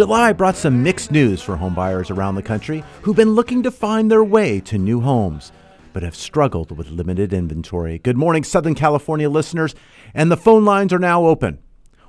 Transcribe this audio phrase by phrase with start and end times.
[0.00, 4.10] July brought some mixed news for homebuyers around the country who've been looking to find
[4.10, 5.52] their way to new homes,
[5.92, 7.98] but have struggled with limited inventory.
[7.98, 9.74] Good morning, Southern California listeners,
[10.14, 11.58] and the phone lines are now open.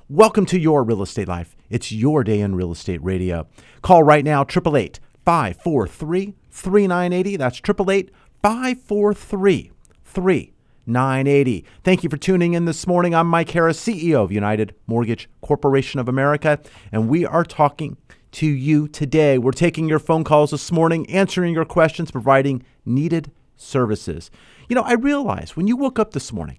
[0.08, 1.54] Welcome to your real estate life.
[1.68, 3.46] It's your day in real estate radio.
[3.82, 7.36] Call right now, 888 543 3980.
[7.36, 8.10] That's 888
[8.42, 9.70] 543
[10.02, 10.61] 3980.
[11.84, 13.14] Thank you for tuning in this morning.
[13.14, 16.58] I'm Mike Harris, CEO of United Mortgage Corporation of America,
[16.90, 17.96] and we are talking
[18.32, 19.38] to you today.
[19.38, 24.28] We're taking your phone calls this morning, answering your questions, providing needed services.
[24.68, 26.58] You know, I realize when you woke up this morning,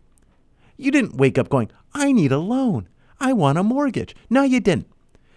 [0.78, 2.88] you didn't wake up going, I need a loan.
[3.20, 4.16] I want a mortgage.
[4.30, 4.88] No, you didn't.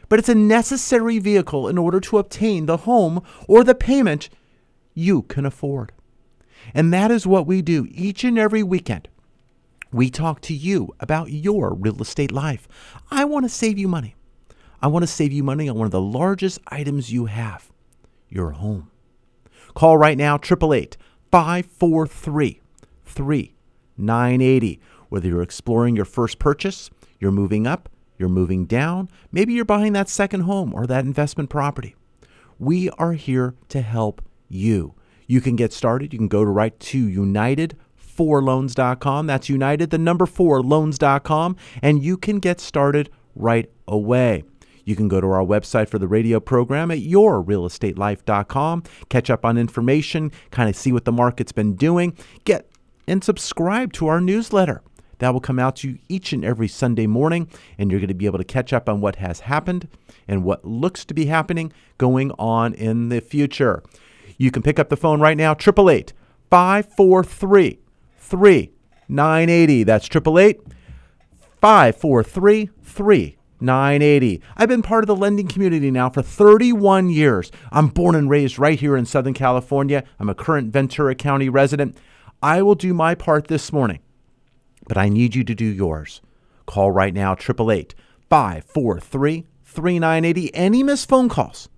[0.09, 4.29] But it's a necessary vehicle in order to obtain the home or the payment
[4.95, 5.91] you can afford.
[6.75, 9.09] And that is what we do each and every weekend.
[9.93, 12.69] We talk to you about your real estate life.
[13.11, 14.15] I want to save you money.
[14.83, 17.71] I want to save you money on one of the largest items you have
[18.29, 18.91] your home.
[19.75, 20.97] Call right now, 888
[21.31, 22.61] 543
[23.05, 24.81] 3980.
[25.09, 26.91] Whether you're exploring your first purchase,
[27.21, 27.89] you're moving up,
[28.19, 31.95] you're moving down, maybe you're buying that second home or that investment property.
[32.59, 34.95] We are here to help you.
[35.27, 36.13] You can get started.
[36.13, 39.27] You can go to right to united4loans.com.
[39.27, 44.45] That's united, the number four loans.com, and you can get started right away.
[44.85, 49.59] You can go to our website for the radio program at yourrealestatelife.com, catch up on
[49.59, 52.71] information, kind of see what the market's been doing, get
[53.09, 54.83] and subscribe to our newsletter.
[55.19, 57.49] That will come out to you each and every Sunday morning,
[57.79, 59.89] and you're going to be able to catch up on what has happened
[60.29, 63.83] and what looks to be happening going on in the future.
[64.37, 66.13] You can pick up the phone right now, 888
[66.51, 67.79] 543
[68.19, 69.83] 3980.
[69.85, 70.61] That's 888
[71.61, 74.43] 543 3980.
[74.57, 77.51] I've been part of the lending community now for 31 years.
[77.73, 80.05] I'm born and raised right here in Southern California.
[80.19, 81.97] I'm a current Ventura County resident.
[82.43, 84.01] I will do my part this morning,
[84.87, 86.21] but I need you to do yours.
[86.67, 87.95] Call right now, 888
[88.29, 90.55] 543 3980.
[90.55, 91.69] Any missed phone calls?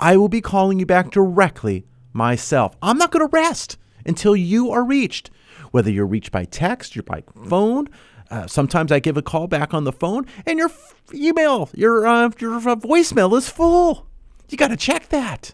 [0.00, 1.84] I will be calling you back directly
[2.14, 2.74] myself.
[2.82, 5.30] I'm not going to rest until you are reached,
[5.72, 7.88] whether you're reached by text, you're by phone.
[8.30, 12.06] Uh, sometimes I give a call back on the phone, and your f- email, your
[12.06, 14.06] uh, your uh, voicemail is full.
[14.48, 15.52] You got to check that.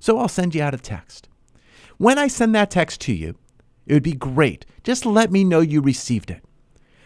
[0.00, 1.28] So I'll send you out a text.
[1.98, 3.34] When I send that text to you,
[3.86, 4.64] it would be great.
[4.84, 6.42] Just let me know you received it.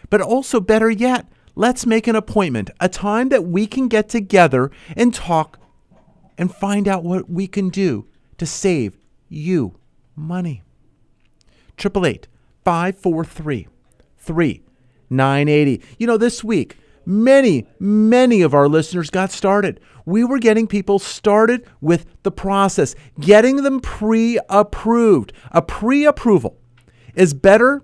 [0.09, 4.69] But also, better yet, let's make an appointment, a time that we can get together
[4.95, 5.59] and talk
[6.37, 8.07] and find out what we can do
[8.37, 8.97] to save
[9.29, 9.75] you
[10.15, 10.61] money.
[11.79, 12.27] 888
[12.63, 13.67] 543
[14.17, 15.81] 3980.
[15.97, 19.79] You know, this week, many, many of our listeners got started.
[20.05, 25.33] We were getting people started with the process, getting them pre approved.
[25.51, 26.57] A pre approval
[27.15, 27.83] is better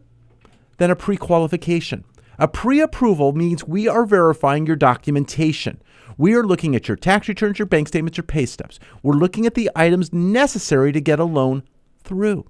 [0.78, 2.04] than a pre qualification.
[2.38, 5.82] A pre approval means we are verifying your documentation.
[6.20, 8.78] We are looking at your tax returns, your bank statements, your pay stubs.
[9.02, 11.64] We're looking at the items necessary to get a loan
[12.04, 12.46] through.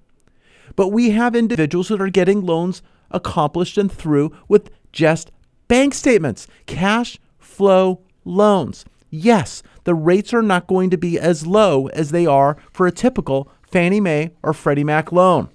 [0.75, 2.81] But we have individuals that are getting loans
[3.11, 5.31] accomplished and through with just
[5.67, 8.85] bank statements, cash flow loans.
[9.11, 12.91] Yes, the rates are not going to be as low as they are for a
[12.91, 15.47] typical Fannie Mae or Freddie Mac loan,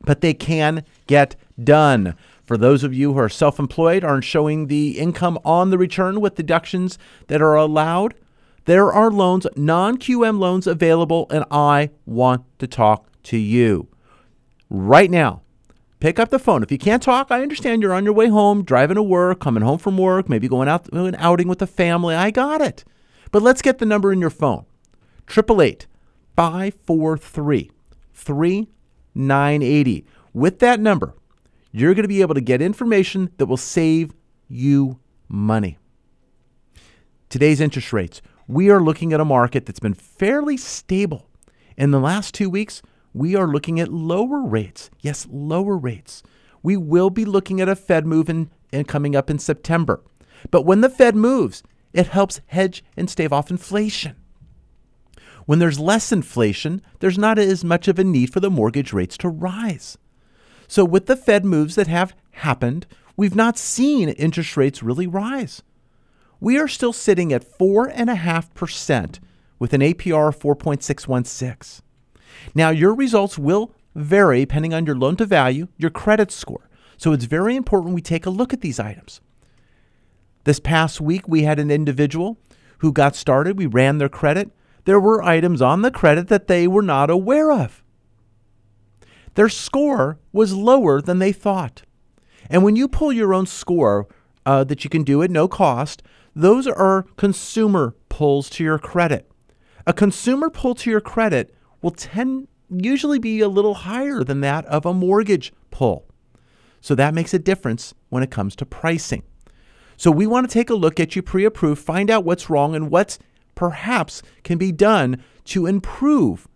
[0.00, 2.16] but they can get done.
[2.44, 6.20] For those of you who are self employed, aren't showing the income on the return
[6.20, 6.98] with deductions
[7.28, 8.14] that are allowed,
[8.66, 13.88] there are loans, non QM loans available, and I want to talk to you
[14.70, 15.42] right now.
[16.00, 16.62] Pick up the phone.
[16.62, 19.62] If you can't talk, I understand you're on your way home, driving to work, coming
[19.62, 22.14] home from work, maybe going out to an outing with the family.
[22.14, 22.84] I got it.
[23.30, 24.66] But let's get the number in your phone.
[25.30, 25.86] 888
[26.36, 27.70] 543
[28.12, 30.06] 3980.
[30.32, 31.14] With that number,
[31.76, 34.12] you're going to be able to get information that will save
[34.46, 35.76] you money.
[37.28, 38.22] Today's interest rates.
[38.46, 41.28] We are looking at a market that's been fairly stable.
[41.76, 42.80] In the last two weeks,
[43.12, 44.88] we are looking at lower rates.
[45.00, 46.22] Yes, lower rates.
[46.62, 50.00] We will be looking at a Fed move in, in coming up in September.
[50.52, 54.14] But when the Fed moves, it helps hedge and stave off inflation.
[55.46, 59.18] When there's less inflation, there's not as much of a need for the mortgage rates
[59.18, 59.98] to rise.
[60.74, 65.62] So, with the Fed moves that have happened, we've not seen interest rates really rise.
[66.40, 69.20] We are still sitting at 4.5%
[69.60, 71.80] with an APR of 4.616.
[72.56, 76.68] Now, your results will vary depending on your loan to value, your credit score.
[76.96, 79.20] So, it's very important we take a look at these items.
[80.42, 82.36] This past week, we had an individual
[82.78, 83.56] who got started.
[83.56, 84.50] We ran their credit.
[84.86, 87.83] There were items on the credit that they were not aware of.
[89.34, 91.82] Their score was lower than they thought.
[92.48, 94.06] And when you pull your own score
[94.46, 96.02] uh, that you can do at no cost,
[96.34, 99.30] those are consumer pulls to your credit.
[99.86, 104.64] A consumer pull to your credit will tend usually be a little higher than that
[104.66, 106.06] of a mortgage pull.
[106.80, 109.22] So that makes a difference when it comes to pricing.
[109.96, 112.74] So we want to take a look at you pre approved, find out what's wrong
[112.74, 113.18] and what
[113.54, 116.48] perhaps can be done to improve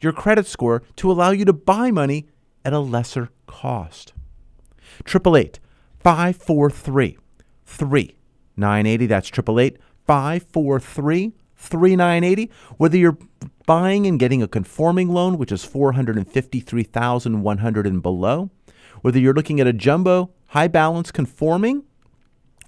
[0.00, 2.26] your credit score to allow you to buy money
[2.64, 4.12] at a lesser cost.
[5.00, 5.58] 888
[6.00, 7.18] 543
[7.64, 9.06] 3980.
[9.06, 12.50] That's 888 543 3980.
[12.76, 13.18] Whether you're
[13.66, 18.50] buying and getting a conforming loan, which is 453,100 and below,
[19.02, 21.84] whether you're looking at a jumbo high balance conforming,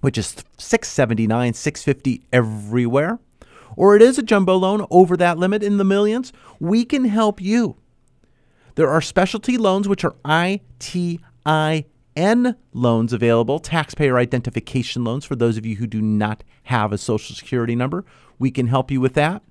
[0.00, 3.18] which is 679, 650 everywhere,
[3.76, 7.40] or it is a jumbo loan over that limit in the millions, we can help
[7.40, 7.76] you.
[8.74, 11.20] There are specialty loans which are ITIN
[12.72, 17.34] loans available, taxpayer identification loans for those of you who do not have a social
[17.34, 18.04] security number.
[18.38, 19.42] We can help you with that.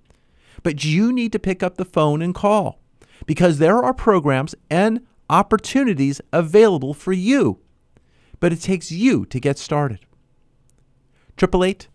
[0.64, 2.80] But you need to pick up the phone and call
[3.26, 7.60] because there are programs and opportunities available for you.
[8.40, 10.00] But it takes you to get started.
[11.38, 11.88] 888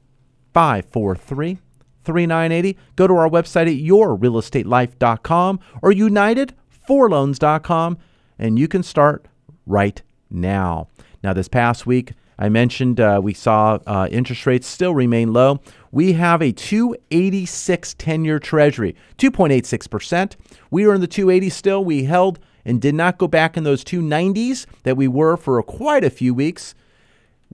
[0.52, 1.58] 543
[2.04, 2.78] 3980.
[2.96, 7.98] Go to our website at yourrealestatelife.com or unitedforloans.com
[8.38, 9.26] and you can start
[9.66, 10.88] right now.
[11.22, 15.60] Now, this past week, I mentioned uh, we saw uh, interest rates still remain low.
[15.92, 20.34] We have a 286 10 year treasury, 2.86%.
[20.70, 21.84] We are in the 280s still.
[21.84, 26.02] We held and did not go back in those 290s that we were for quite
[26.02, 26.74] a few weeks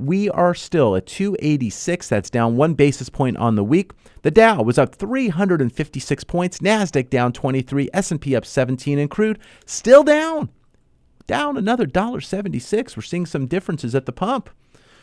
[0.00, 2.08] we are still at 286.
[2.08, 3.92] That's down one basis point on the week.
[4.22, 10.02] The Dow was up 356 points, Nasdaq down 23, S&P up 17, and crude still
[10.02, 10.50] down,
[11.26, 12.96] down another $1.76.
[12.96, 14.50] We're seeing some differences at the pump,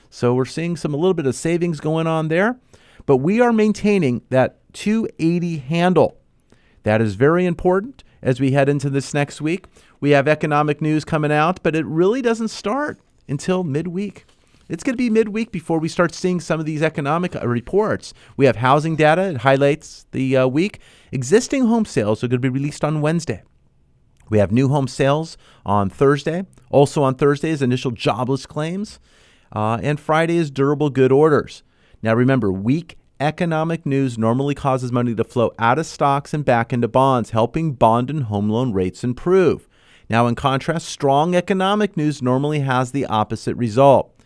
[0.09, 2.59] so we're seeing some a little bit of savings going on there,
[3.05, 6.17] but we are maintaining that 280 handle.
[6.83, 9.65] That is very important as we head into this next week.
[9.99, 14.25] We have economic news coming out, but it really doesn't start until midweek.
[14.69, 18.13] It's going to be midweek before we start seeing some of these economic uh, reports.
[18.35, 20.79] We have housing data, it highlights the uh, week.
[21.11, 23.43] Existing home sales are going to be released on Wednesday.
[24.29, 26.45] We have new home sales on Thursday.
[26.69, 28.99] Also on Thursday is initial jobless claims.
[29.53, 31.63] Uh, and Friday is durable good orders.
[32.01, 36.73] Now remember, weak economic news normally causes money to flow out of stocks and back
[36.73, 39.69] into bonds, helping bond and home loan rates improve.
[40.09, 44.16] Now, in contrast, strong economic news normally has the opposite result.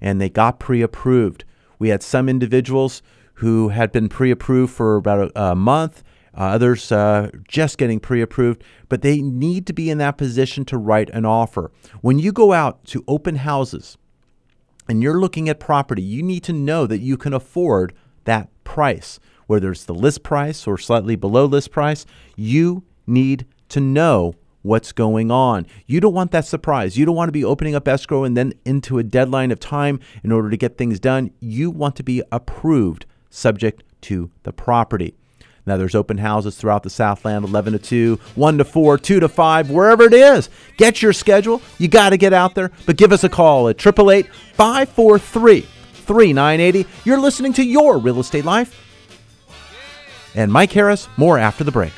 [0.02, 1.44] and they got pre approved.
[1.78, 3.02] We had some individuals
[3.34, 6.02] who had been pre approved for about a, a month,
[6.36, 10.64] uh, others uh, just getting pre approved, but they need to be in that position
[10.66, 11.70] to write an offer.
[12.00, 13.96] When you go out to open houses,
[14.88, 17.92] and you're looking at property, you need to know that you can afford
[18.24, 22.06] that price, whether it's the list price or slightly below list price.
[22.36, 24.34] You need to know
[24.68, 25.66] what's going on.
[25.86, 26.98] You don't want that surprise.
[26.98, 29.98] You don't want to be opening up escrow and then into a deadline of time
[30.22, 31.30] in order to get things done.
[31.40, 35.14] You want to be approved subject to the property.
[35.64, 39.28] Now, there's open houses throughout the Southland 11 to 2, 1 to 4, 2 to
[39.28, 40.48] 5, wherever it is.
[40.76, 41.60] Get your schedule.
[41.78, 46.86] You got to get out there, but give us a call at 888 543 3980.
[47.04, 48.84] You're listening to Your Real Estate Life.
[50.34, 51.92] And Mike Harris, more after the break.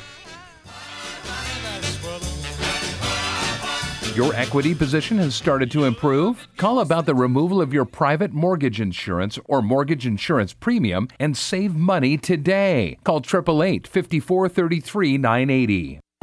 [4.15, 6.49] Your equity position has started to improve?
[6.57, 11.75] Call about the removal of your private mortgage insurance or mortgage insurance premium and save
[11.75, 12.97] money today.
[13.05, 15.99] Call 888 5433 980.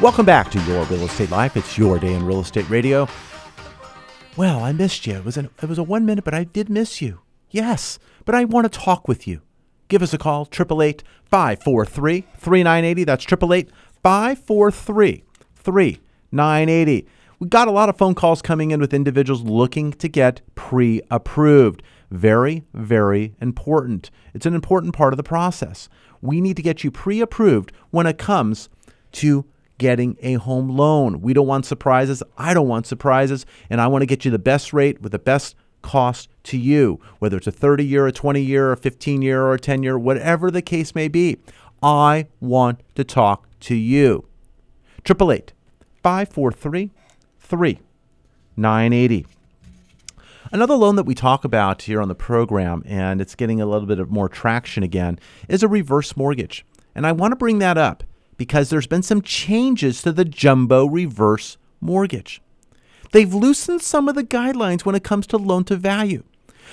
[0.00, 1.58] Welcome back to Your Real Estate Life.
[1.58, 3.06] It's your day in real estate radio.
[4.34, 5.16] Well, I missed you.
[5.16, 7.20] It was, an, it was a one minute, but I did miss you.
[7.50, 9.42] Yes, but I want to talk with you.
[9.88, 13.04] Give us a call, 888 543 3980.
[13.04, 13.70] That's 888
[14.02, 17.06] 543 3980.
[17.38, 21.02] We got a lot of phone calls coming in with individuals looking to get pre
[21.10, 21.82] approved.
[22.10, 24.10] Very, very important.
[24.32, 25.90] It's an important part of the process.
[26.22, 28.70] We need to get you pre approved when it comes
[29.12, 29.44] to
[29.80, 31.22] getting a home loan.
[31.22, 32.22] We don't want surprises.
[32.36, 33.46] I don't want surprises.
[33.70, 37.00] And I want to get you the best rate with the best cost to you,
[37.18, 39.98] whether it's a 30 year, a 20 year, a 15 year, or a 10 year,
[39.98, 41.38] whatever the case may be.
[41.82, 44.28] I want to talk to you.
[45.06, 45.54] 888
[46.02, 46.90] 543
[47.38, 49.26] 3980.
[50.52, 53.86] Another loan that we talk about here on the program, and it's getting a little
[53.86, 55.18] bit of more traction again,
[55.48, 56.66] is a reverse mortgage.
[56.94, 58.04] And I want to bring that up
[58.40, 62.40] because there's been some changes to the jumbo reverse mortgage.
[63.12, 66.24] They've loosened some of the guidelines when it comes to loan to value.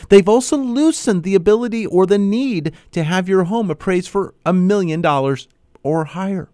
[0.08, 4.54] They've also loosened the ability or the need to have your home appraised for a
[4.54, 5.50] million dollars
[5.84, 6.48] or higher.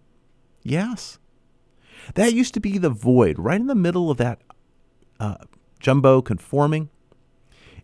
[0.64, 1.20] Yes.
[2.16, 4.42] That used to be the void right in the middle of that
[5.20, 5.36] uh,
[5.80, 6.90] jumbo conforming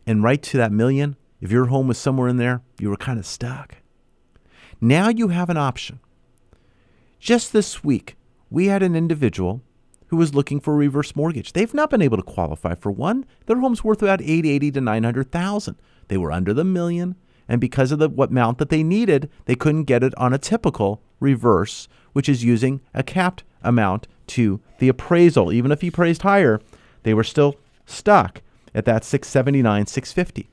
[0.07, 1.15] and right to that million.
[1.41, 3.75] If your home was somewhere in there, you were kind of stuck.
[4.81, 5.99] Now you have an option.
[7.19, 8.15] Just this week,
[8.49, 9.61] we had an individual
[10.07, 11.51] who was looking for a reverse mortgage.
[11.51, 13.25] They've not been able to qualify for one.
[13.45, 15.75] Their home's worth about 880 to 900,000.
[16.07, 17.15] They were under the million,
[17.47, 20.37] and because of the what amount that they needed, they couldn't get it on a
[20.37, 25.51] typical reverse, which is using a capped amount to the appraisal.
[25.51, 26.61] Even if he appraised higher,
[27.03, 28.41] they were still stuck
[28.73, 30.49] at that 679, 650.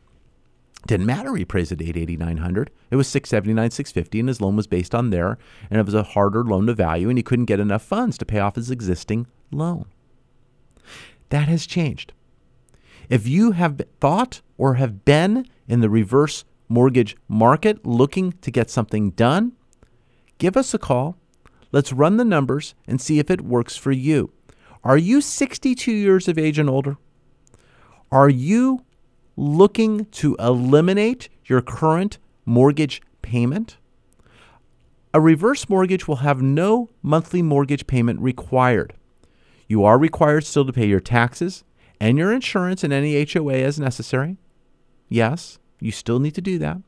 [0.86, 1.34] Didn't matter.
[1.34, 2.70] He appraised at 880, 900.
[2.90, 5.36] It was 679, 650, and his loan was based on there,
[5.68, 8.24] and it was a harder loan to value, and he couldn't get enough funds to
[8.24, 9.86] pay off his existing loan.
[11.30, 12.12] That has changed.
[13.08, 18.70] If you have thought or have been in the reverse mortgage market looking to get
[18.70, 19.52] something done,
[20.38, 21.16] give us a call.
[21.72, 24.30] Let's run the numbers and see if it works for you.
[24.84, 26.96] Are you 62 years of age and older?
[28.12, 28.85] Are you
[29.36, 33.76] looking to eliminate your current mortgage payment,
[35.12, 38.94] a reverse mortgage will have no monthly mortgage payment required.
[39.68, 41.64] You are required still to pay your taxes
[42.00, 44.36] and your insurance and any HOA as necessary.
[45.08, 46.78] Yes, you still need to do that.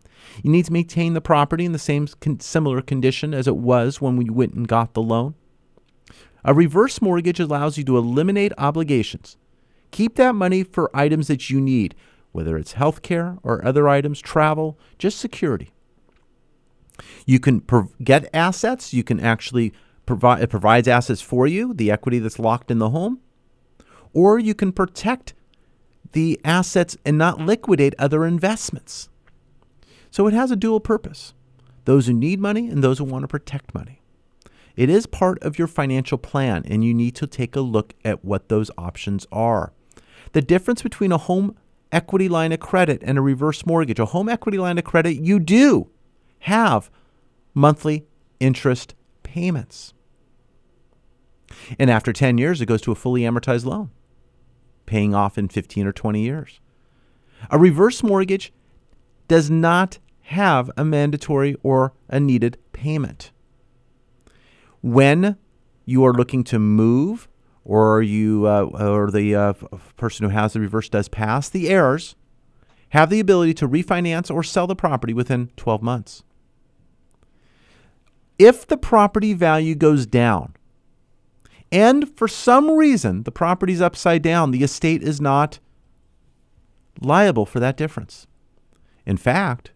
[0.43, 4.01] You need to maintain the property in the same con- similar condition as it was
[4.01, 5.35] when we went and got the loan.
[6.45, 9.37] A reverse mortgage allows you to eliminate obligations.
[9.91, 11.95] Keep that money for items that you need
[12.33, 15.73] whether it's healthcare or other items, travel, just security.
[17.27, 17.63] You can
[18.03, 19.73] get assets, you can actually
[20.07, 23.21] provide it provides assets for you, the equity that's locked in the home,
[24.13, 25.35] or you can protect
[26.13, 29.09] the assets and not liquidate other investments.
[30.11, 31.35] So it has a dual purpose
[31.85, 34.03] those who need money and those who want to protect money.
[34.77, 38.25] It is part of your financial plan, and you need to take a look at
[38.25, 39.73] what those options are.
[40.33, 41.57] The difference between a home
[41.93, 45.39] equity line of credit and a reverse mortgage, a home equity line of credit, you
[45.39, 45.91] do
[46.41, 46.91] have
[47.55, 48.07] monthly
[48.41, 49.95] interest payments.
[51.79, 53.91] And after 10 years, it goes to a fully amortized loan,
[54.87, 56.61] paying off in 15 or 20 years.
[57.51, 58.53] A reverse mortgage
[59.29, 63.31] does not have a mandatory or a needed payment.
[64.83, 65.37] When
[65.85, 67.29] you are looking to move,
[67.69, 69.53] or you uh, or the uh,
[69.97, 72.17] person who has the reverse does pass, the heirs
[72.89, 76.25] have the ability to refinance or sell the property within 12 months.
[78.39, 80.55] If the property value goes down,
[81.71, 85.59] and for some reason the property's upside down, the estate is not
[87.03, 88.27] liable for that difference.
[89.05, 89.73] In fact,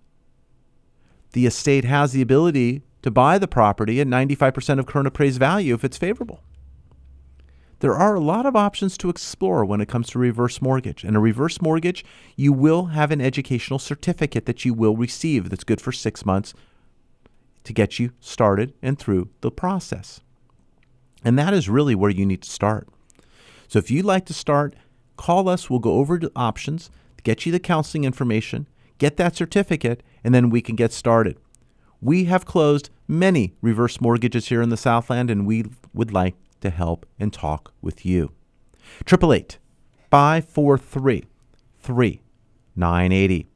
[1.32, 5.74] the estate has the ability to buy the property at 95% of current appraised value
[5.74, 6.40] if it's favorable.
[7.82, 11.02] There are a lot of options to explore when it comes to reverse mortgage.
[11.02, 12.04] And a reverse mortgage,
[12.36, 16.54] you will have an educational certificate that you will receive that's good for six months
[17.64, 20.20] to get you started and through the process.
[21.24, 22.88] And that is really where you need to start.
[23.66, 24.76] So if you'd like to start,
[25.16, 25.68] call us.
[25.68, 26.88] We'll go over the options,
[27.24, 31.36] get you the counseling information, get that certificate, and then we can get started.
[32.00, 36.70] We have closed many reverse mortgages here in the Southland, and we would like to
[36.70, 38.32] help and talk with you.
[39.06, 39.58] 888
[40.10, 41.24] 543
[41.80, 43.46] 3980.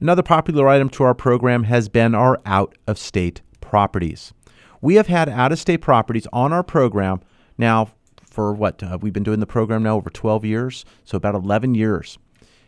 [0.00, 4.32] Another popular item to our program has been our out of state properties.
[4.80, 7.20] We have had out of state properties on our program
[7.56, 7.90] now
[8.30, 8.82] for what?
[8.82, 12.18] Uh, we've been doing the program now over 12 years, so about 11 years.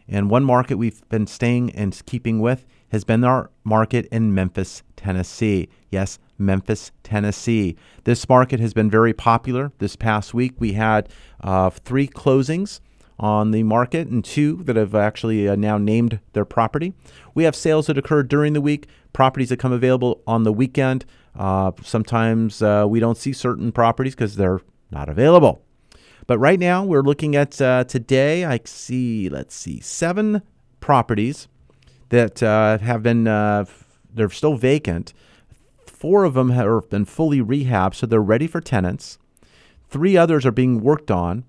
[0.09, 4.83] And one market we've been staying and keeping with has been our market in Memphis,
[4.97, 5.69] Tennessee.
[5.91, 7.77] Yes, Memphis, Tennessee.
[8.05, 9.73] This market has been very popular.
[9.79, 11.09] This past week, we had
[11.43, 12.81] uh, three closings
[13.19, 16.95] on the market and two that have actually uh, now named their property.
[17.35, 21.05] We have sales that occur during the week, properties that come available on the weekend.
[21.39, 25.63] Uh, sometimes uh, we don't see certain properties because they're not available.
[26.27, 30.43] But right now, we're looking at uh, today, I see, let's see, seven
[30.81, 31.49] properties
[32.09, 33.65] that uh, have been, uh,
[34.15, 35.13] they're still vacant.
[36.01, 39.19] Four of them have been fully rehabbed, so they're ready for tenants.
[39.91, 41.45] Three others are being worked on,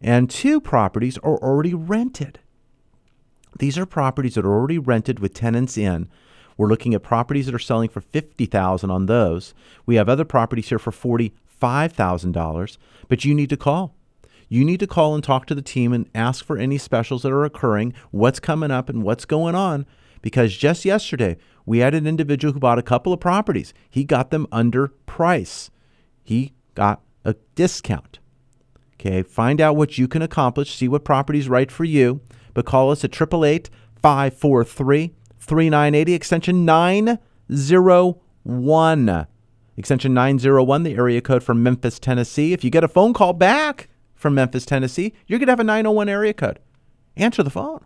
[0.00, 2.38] and two properties are already rented.
[3.58, 6.08] These are properties that are already rented with tenants in.
[6.56, 9.52] We're looking at properties that are selling for 50,000 on those.
[9.84, 12.78] We have other properties here for $45,000,
[13.08, 13.94] but you need to call.
[14.48, 17.32] You need to call and talk to the team and ask for any specials that
[17.32, 19.84] are occurring, what's coming up and what's going on
[20.22, 23.74] because just yesterday we had an individual who bought a couple of properties.
[23.90, 25.70] He got them under price.
[26.22, 28.18] He got a discount.
[28.94, 32.20] Okay, find out what you can accomplish, see what property is right for you,
[32.54, 33.68] but call us at 888
[34.00, 39.26] 543 3980, extension 901.
[39.76, 42.52] Extension 901, the area code from Memphis, Tennessee.
[42.52, 45.64] If you get a phone call back from Memphis, Tennessee, you're going to have a
[45.64, 46.60] 901 area code.
[47.16, 47.84] Answer the phone.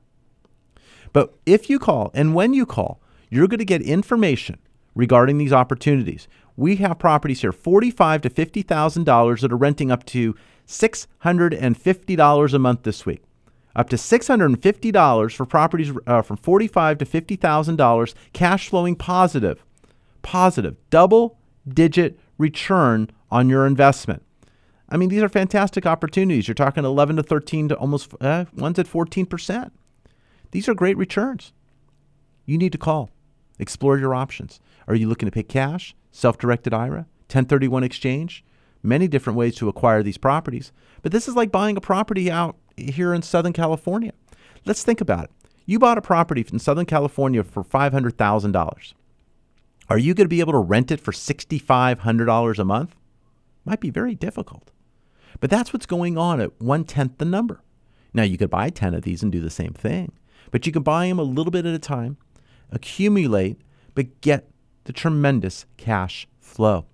[1.16, 3.00] But if you call and when you call,
[3.30, 4.58] you're going to get information
[4.94, 6.28] regarding these opportunities.
[6.56, 11.06] We have properties here, forty-five to fifty thousand dollars, that are renting up to six
[11.20, 13.22] hundred and fifty dollars a month this week.
[13.74, 17.76] Up to six hundred and fifty dollars for properties uh, from forty-five to fifty thousand
[17.76, 19.64] dollars, cash flowing positive,
[20.20, 24.22] positive, double-digit return on your investment.
[24.90, 26.46] I mean, these are fantastic opportunities.
[26.46, 29.72] You're talking 11 to 13 to almost uh, one's at 14 percent.
[30.50, 31.52] These are great returns.
[32.44, 33.10] You need to call,
[33.58, 34.60] explore your options.
[34.86, 38.44] Are you looking to pay cash, self directed IRA, 1031 exchange?
[38.82, 40.70] Many different ways to acquire these properties.
[41.02, 44.12] But this is like buying a property out here in Southern California.
[44.64, 45.30] Let's think about it.
[45.64, 48.92] You bought a property in Southern California for $500,000.
[49.88, 52.94] Are you going to be able to rent it for $6,500 a month?
[53.64, 54.70] Might be very difficult.
[55.40, 57.62] But that's what's going on at one tenth the number.
[58.14, 60.12] Now, you could buy 10 of these and do the same thing.
[60.50, 62.16] But you can buy them a little bit at a time,
[62.70, 63.60] accumulate,
[63.94, 64.48] but get
[64.84, 66.86] the tremendous cash flow.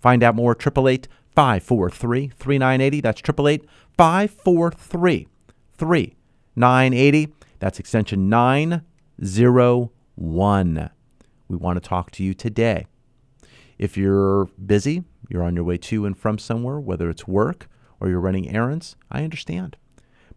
[0.00, 3.00] Find out more 888 543 3980.
[3.00, 5.28] That's 888 543
[5.76, 7.28] 3980.
[7.58, 10.90] That's extension 901.
[11.48, 12.86] We want to talk to you today.
[13.78, 17.68] If you're busy, you're on your way to and from somewhere, whether it's work
[17.98, 18.94] or you're running errands.
[19.10, 19.76] I understand.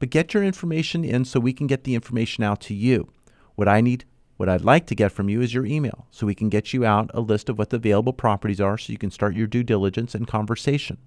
[0.04, 3.08] But get your information in so we can get the information out to you.
[3.56, 4.04] What I need,
[4.36, 6.84] what I'd like to get from you is your email so we can get you
[6.84, 9.63] out a list of what the available properties are so you can start your due
[9.63, 10.98] diligence and conversation.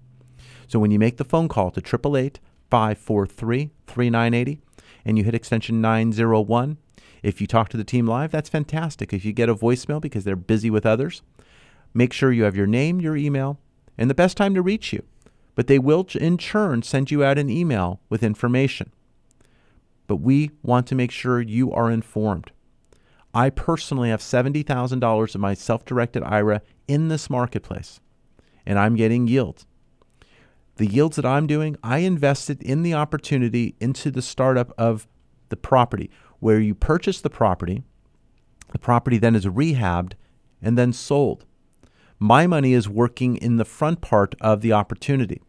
[0.67, 2.39] So when you make the phone call to 888
[2.71, 4.61] 543 3980
[5.05, 6.79] and you hit extension 901,
[7.21, 9.13] if you talk to the team live, that's fantastic.
[9.13, 11.21] If you get a voicemail because they're busy with others,
[11.93, 13.59] make sure you have your name, your email,
[13.95, 15.03] and the best time to reach you.
[15.57, 18.93] But they will, in turn, send you out an email with information.
[20.05, 22.51] But we want to make sure you are informed.
[23.33, 27.99] I personally have $70,000 of my self directed IRA in this marketplace,
[28.67, 29.65] and I'm getting yields.
[30.75, 35.07] The yields that I'm doing, I invested in the opportunity into the startup of
[35.49, 37.81] the property, where you purchase the property,
[38.73, 40.13] the property then is rehabbed
[40.61, 41.45] and then sold.
[42.19, 45.41] My money is working in the front part of the opportunity.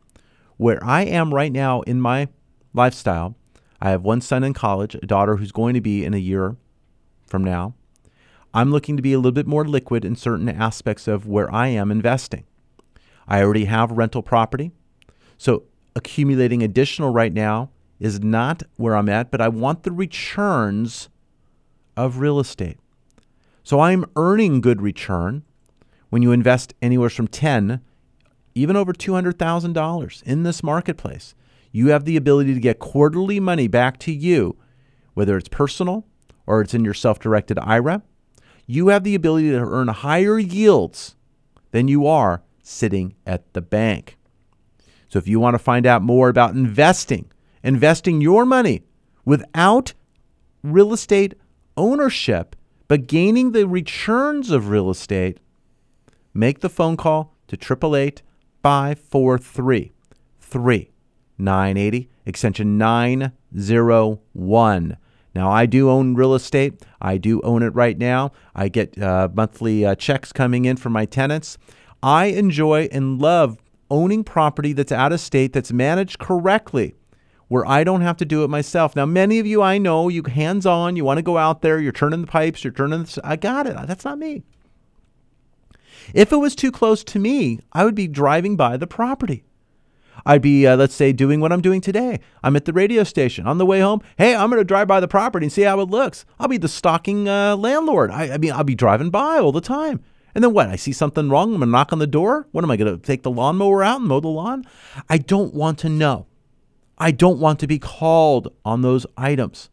[0.58, 2.28] Where I am right now in my
[2.74, 3.36] lifestyle,
[3.80, 6.56] I have one son in college, a daughter who's going to be in a year
[7.26, 7.74] from now.
[8.52, 11.68] I'm looking to be a little bit more liquid in certain aspects of where I
[11.68, 12.44] am investing.
[13.28, 14.72] I already have rental property.
[15.36, 21.08] So accumulating additional right now is not where I'm at, but I want the returns
[21.96, 22.78] of real estate.
[23.62, 25.42] So I'm earning good return
[26.08, 27.80] when you invest anywhere from 10
[28.58, 31.34] even over $200,000 in this marketplace.
[31.70, 34.56] You have the ability to get quarterly money back to you,
[35.14, 36.06] whether it's personal
[36.46, 38.02] or it's in your self-directed IRA.
[38.66, 41.14] You have the ability to earn higher yields
[41.70, 44.16] than you are sitting at the bank.
[45.08, 47.30] So if you want to find out more about investing,
[47.62, 48.82] investing your money
[49.24, 49.94] without
[50.62, 51.34] real estate
[51.76, 52.56] ownership,
[52.88, 55.38] but gaining the returns of real estate,
[56.34, 58.22] make the phone call to 888
[58.62, 59.92] 543
[60.40, 64.96] 3980, extension 901.
[65.34, 66.82] Now, I do own real estate.
[67.00, 68.32] I do own it right now.
[68.54, 71.58] I get uh, monthly uh, checks coming in from my tenants.
[72.02, 73.58] I enjoy and love
[73.90, 76.94] owning property that's out of state that's managed correctly
[77.48, 78.94] where I don't have to do it myself.
[78.94, 81.80] Now, many of you I know, you hands on, you want to go out there,
[81.80, 83.74] you're turning the pipes, you're turning the, I got it.
[83.86, 84.42] That's not me.
[86.14, 89.44] If it was too close to me, I would be driving by the property.
[90.26, 92.20] I'd be, uh, let's say, doing what I'm doing today.
[92.42, 94.02] I'm at the radio station on the way home.
[94.16, 96.24] Hey, I'm going to drive by the property and see how it looks.
[96.38, 98.10] I'll be the stalking uh, landlord.
[98.10, 100.02] I, I mean, I'll be driving by all the time.
[100.34, 100.68] And then what?
[100.68, 101.54] I see something wrong.
[101.54, 102.46] I'm going to knock on the door.
[102.52, 104.64] What am I going to take the lawnmower out and mow the lawn?
[105.08, 106.26] I don't want to know.
[106.98, 109.70] I don't want to be called on those items.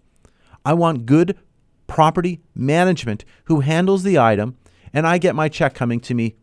[0.63, 1.37] I want good
[1.87, 4.57] property management who handles the item
[4.95, 6.36] and I get my check coming to me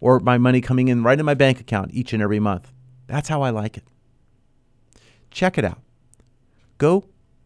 [0.00, 2.72] or my money coming in right in my bank account each and every month.
[3.06, 3.84] That's how I like it.
[5.30, 5.78] Check it out.
[6.76, 7.04] Go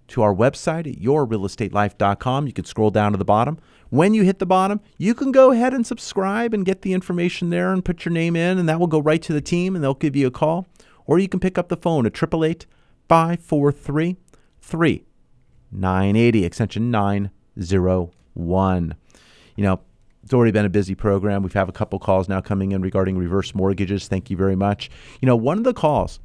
[0.08, 2.46] to our website at yourrealestatelife.com.
[2.46, 3.58] You can scroll down to the bottom.
[3.90, 7.50] When you hit the bottom, you can go ahead and subscribe and get the information
[7.50, 9.84] there and put your name in, and that will go right to the team and
[9.84, 10.66] they'll give you a call.
[11.06, 12.64] Or you can pick up the phone at 888
[13.08, 14.16] 543
[14.62, 18.94] 3980, extension 901.
[19.56, 19.80] You know,
[20.24, 21.42] it's already been a busy program.
[21.42, 24.08] We've had a couple calls now coming in regarding reverse mortgages.
[24.08, 24.90] Thank you very much.
[25.20, 26.18] You know, one of the calls,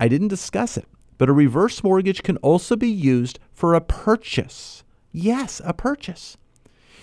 [0.00, 4.82] I didn't discuss it, but a reverse mortgage can also be used for a purchase.
[5.12, 6.36] Yes, a purchase.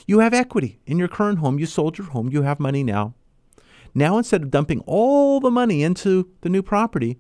[0.07, 1.57] You have equity in your current home.
[1.57, 2.29] You sold your home.
[2.29, 3.13] You have money now.
[3.95, 7.17] Now, instead of dumping all the money into the new property,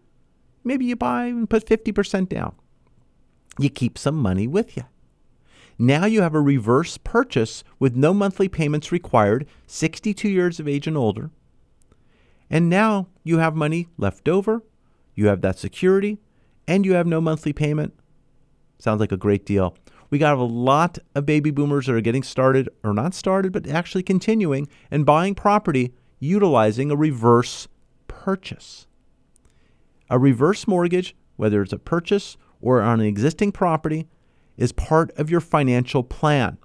[0.65, 2.53] maybe you buy and put 50% down.
[3.57, 4.83] You keep some money with you.
[5.81, 10.87] Now you have a reverse purchase with no monthly payments required, 62 years of age
[10.87, 11.31] and older.
[12.49, 14.61] And now you have money left over,
[15.15, 16.17] you have that security,
[16.67, 17.93] and you have no monthly payment.
[18.77, 19.73] Sounds like a great deal.
[20.09, 23.67] We got a lot of baby boomers that are getting started, or not started, but
[23.67, 27.69] actually continuing and buying property utilizing a reverse
[28.07, 28.85] purchase.
[30.09, 34.07] A reverse mortgage, whether it's a purchase or on an existing property,
[34.59, 36.57] is part of your financial plan.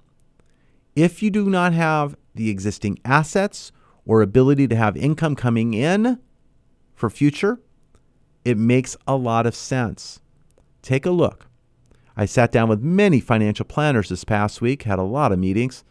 [0.95, 3.71] If you do not have the existing assets
[4.05, 6.19] or ability to have income coming in
[6.93, 7.59] for future,
[8.43, 10.19] it makes a lot of sense.
[10.81, 11.47] Take a look.
[12.17, 15.83] I sat down with many financial planners this past week, had a lot of meetings.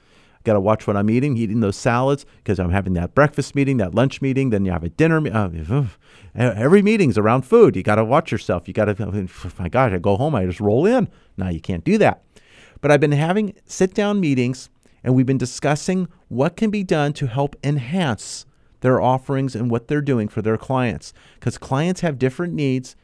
[0.45, 3.79] Got to watch what I'm eating, eating those salads because I'm having that breakfast meeting,
[3.79, 5.21] that lunch meeting, then you have a dinner.
[5.27, 5.89] Uh,
[6.35, 7.77] every meeting's around food.
[7.77, 8.69] You got to watch yourself.
[8.69, 9.29] You got to,
[9.59, 11.09] my God, I go home, I just roll in.
[11.37, 12.23] Now you can't do that.
[12.83, 14.69] But I've been having sit down meetings
[15.03, 18.45] and we've been discussing what can be done to help enhance
[18.81, 22.97] their offerings and what they're doing for their clients because clients have different needs.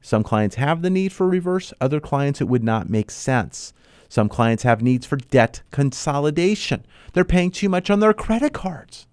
[0.00, 3.74] Some clients have the need for reverse, other clients it would not make sense.
[4.08, 6.86] Some clients have needs for debt consolidation.
[7.12, 9.06] They're paying too much on their credit cards.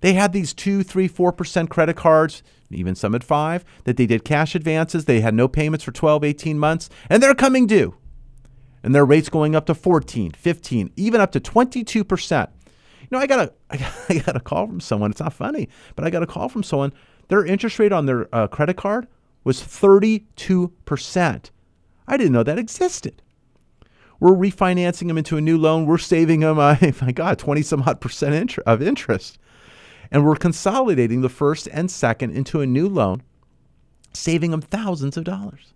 [0.00, 4.06] They had these two, three, four percent credit cards, even some at five, that they
[4.06, 5.04] did cash advances.
[5.04, 7.96] They had no payments for 12, 18 months, and they're coming due.
[8.82, 12.48] And their rates going up to 14, 15, even up to 22%.
[13.00, 13.52] You know, I got a,
[14.08, 15.10] I got a call from someone.
[15.10, 16.92] It's not funny, but I got a call from someone.
[17.28, 19.08] Their interest rate on their uh, credit card
[19.44, 21.50] was 32%.
[22.08, 23.22] I didn't know that existed.
[24.20, 25.86] We're refinancing them into a new loan.
[25.86, 29.38] We're saving them, uh, my God, 20 some odd percent of interest.
[30.10, 33.22] And we're consolidating the first and second into a new loan,
[34.12, 35.72] saving them thousands of dollars.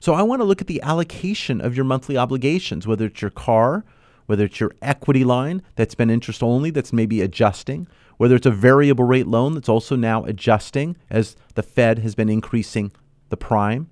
[0.00, 3.30] So I want to look at the allocation of your monthly obligations, whether it's your
[3.30, 3.84] car,
[4.26, 7.86] whether it's your equity line that's been interest only, that's maybe adjusting,
[8.16, 12.28] whether it's a variable rate loan that's also now adjusting as the Fed has been
[12.28, 12.92] increasing
[13.28, 13.90] the prime.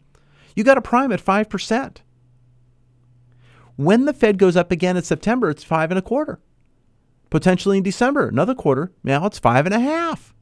[0.57, 1.96] You got a prime at 5%.
[3.81, 6.38] When the Fed goes up again in September, it's five and a quarter.
[7.31, 8.93] Potentially in December, another quarter.
[9.03, 10.35] Now it's five and a half.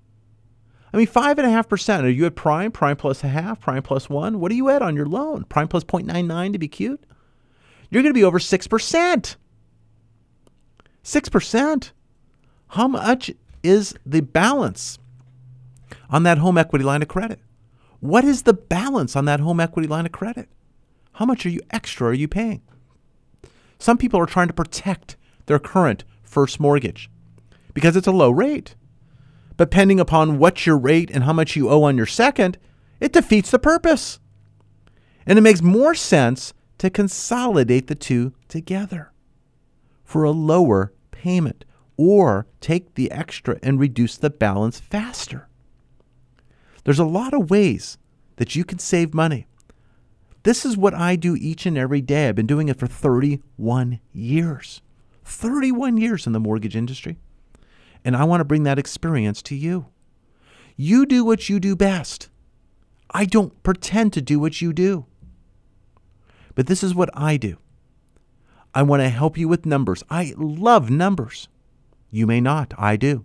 [0.92, 2.05] I mean, five and a half percent.
[2.05, 4.40] Are you at prime, prime plus a half, prime plus one?
[4.40, 5.44] What are you at on your loan?
[5.44, 7.05] Prime plus 0.99 to be cute?
[7.90, 9.37] You're going to be over 6%.
[11.05, 11.90] 6%.
[12.66, 13.31] How much
[13.62, 14.98] is the balance
[16.11, 17.38] on that home equity line of credit?
[18.01, 20.48] What is the balance on that home equity line of credit?
[21.12, 22.62] How much are you extra are you paying?
[23.78, 27.10] Some people are trying to protect their current first mortgage
[27.72, 28.74] because it's a low rate.
[29.56, 32.58] But depending upon what your rate and how much you owe on your second,
[33.00, 34.20] it defeats the purpose.
[35.26, 39.12] And it makes more sense to consolidate the two together
[40.04, 41.64] for a lower payment
[41.96, 45.48] or take the extra and reduce the balance faster.
[46.84, 47.98] There's a lot of ways
[48.36, 49.46] that you can save money.
[50.42, 52.29] This is what I do each and every day.
[52.29, 54.81] I've been doing it for 31 years.
[55.24, 57.18] 31 years in the mortgage industry.
[58.05, 59.87] And I want to bring that experience to you.
[60.77, 62.29] You do what you do best.
[63.11, 65.07] I don't pretend to do what you do.
[66.55, 67.59] But this is what I do.
[68.74, 70.05] I want to help you with numbers.
[70.09, 71.48] I love numbers.
[72.11, 72.72] You may not.
[72.79, 73.24] I do.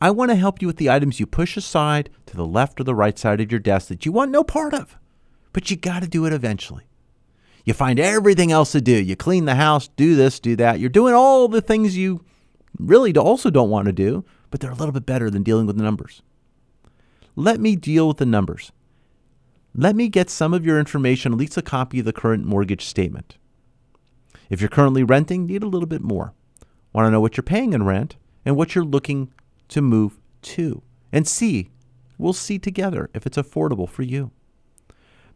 [0.00, 2.84] I want to help you with the items you push aside to the left or
[2.84, 4.96] the right side of your desk that you want no part of,
[5.52, 6.84] but you got to do it eventually.
[7.64, 8.92] You find everything else to do.
[8.92, 10.80] You clean the house, do this, do that.
[10.80, 12.24] You're doing all the things you
[12.78, 15.76] really also don't want to do, but they're a little bit better than dealing with
[15.76, 16.22] the numbers.
[17.36, 18.72] Let me deal with the numbers.
[19.74, 22.86] Let me get some of your information, at least a copy of the current mortgage
[22.86, 23.36] statement.
[24.50, 26.32] If you're currently renting, need a little bit more.
[26.92, 29.30] Want to know what you're paying in rent and what you're looking
[29.68, 30.82] to move to.
[31.12, 31.70] And see,
[32.16, 34.30] we'll see together if it's affordable for you.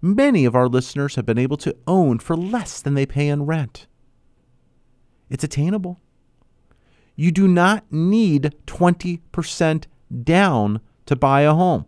[0.04, 3.46] Many of our listeners have been able to own for less than they pay in
[3.46, 3.86] rent.
[5.30, 6.00] It's attainable.
[7.14, 9.84] You do not need 20%
[10.24, 11.86] down to buy a home.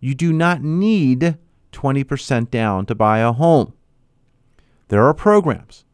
[0.00, 1.38] You do not need
[1.72, 3.72] 20% down to buy a home.
[4.88, 5.84] There are programs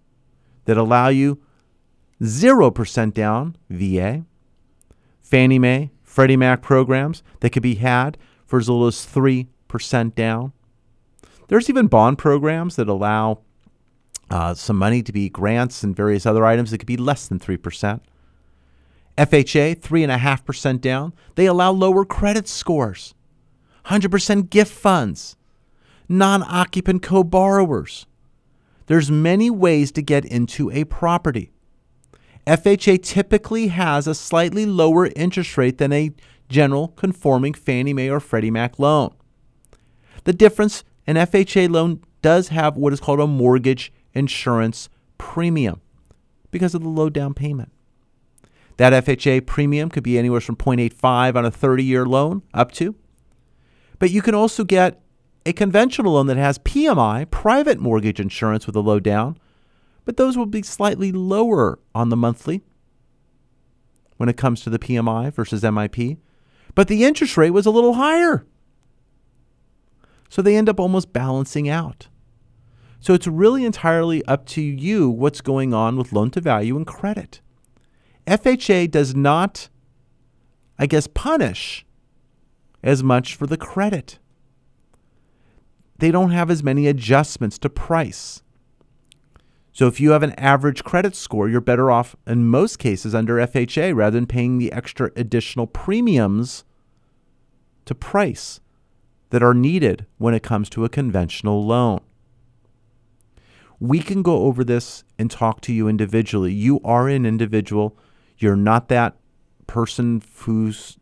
[0.65, 1.41] that allow you
[2.23, 4.25] 0% down VA,
[5.21, 10.53] Fannie Mae, Freddie Mac programs that could be had for as little as 3% down.
[11.49, 13.41] There's even bond programs that allow
[14.31, 17.39] uh, some money to be grants and various other items that could be less than
[17.39, 18.01] 3%.
[19.17, 21.13] FHA, 3.5% down.
[21.37, 23.15] They allow lower credit scores,
[23.87, 25.37] 100% gift funds,
[26.09, 28.07] non occupant co borrowers.
[28.87, 31.51] There's many ways to get into a property.
[32.47, 36.13] FHA typically has a slightly lower interest rate than a
[36.49, 39.13] general conforming Fannie Mae or Freddie Mac loan.
[40.25, 44.89] The difference an FHA loan does have what is called a mortgage insurance
[45.19, 45.81] premium
[46.51, 47.71] because of the low down payment.
[48.79, 52.95] That FHA premium could be anywhere from 0.85 on a 30 year loan up to.
[53.99, 55.01] But you can also get
[55.47, 59.39] a conventional loan that has PMI, private mortgage insurance with a low down,
[60.05, 62.63] but those will be slightly lower on the monthly
[64.17, 66.19] when it comes to the PMI versus MIP.
[66.75, 68.45] But the interest rate was a little higher.
[70.29, 72.09] So they end up almost balancing out.
[73.01, 76.87] So it's really entirely up to you what's going on with loan to value and
[76.87, 77.41] credit.
[78.27, 79.69] FHA does not,
[80.79, 81.87] I guess, punish
[82.83, 84.19] as much for the credit
[85.99, 88.43] they don't have as many adjustments to price.
[89.73, 93.37] So if you have an average credit score, you're better off in most cases under
[93.37, 96.65] FHA rather than paying the extra additional premiums
[97.85, 98.61] to price
[99.31, 102.01] that are needed when it comes to a conventional loan.
[103.79, 106.53] We can go over this and talk to you individually.
[106.53, 107.97] You are an individual.
[108.39, 109.17] You're not that
[109.67, 110.97] person who's,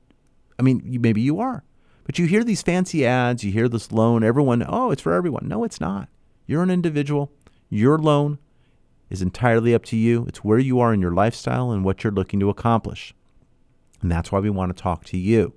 [0.58, 1.64] I mean, maybe you are,
[2.04, 5.46] but you hear these fancy ads, you hear this loan, everyone, oh, it's for everyone.
[5.46, 6.08] No, it's not.
[6.46, 7.30] You're an individual.
[7.68, 8.38] Your loan
[9.10, 10.24] is entirely up to you.
[10.26, 13.14] It's where you are in your lifestyle and what you're looking to accomplish.
[14.02, 15.54] And that's why we want to talk to you.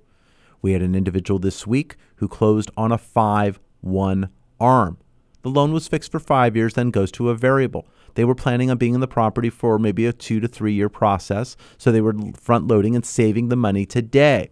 [0.62, 4.28] We had an individual this week who closed on a 5 1
[4.60, 4.98] ARM.
[5.42, 7.86] The loan was fixed for five years, then goes to a variable.
[8.14, 10.88] They were planning on being in the property for maybe a two to three year
[10.88, 14.50] process, so they were front loading and saving the money today.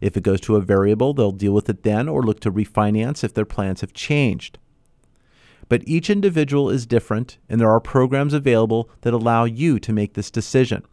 [0.00, 3.24] If it goes to a variable, they'll deal with it then or look to refinance
[3.24, 4.58] if their plans have changed.
[5.68, 10.14] But each individual is different, and there are programs available that allow you to make
[10.14, 10.84] this decision.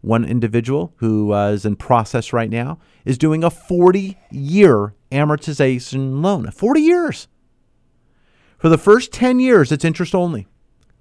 [0.00, 6.22] One individual who uh, is in process right now is doing a 40 year amortization
[6.22, 6.50] loan.
[6.50, 7.28] 40 years.
[8.56, 10.46] For the first 10 years, it's interest only.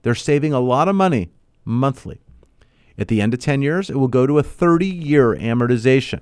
[0.01, 1.31] They're saving a lot of money
[1.65, 2.21] monthly.
[2.97, 6.21] At the end of 10 years, it will go to a 30 year amortization.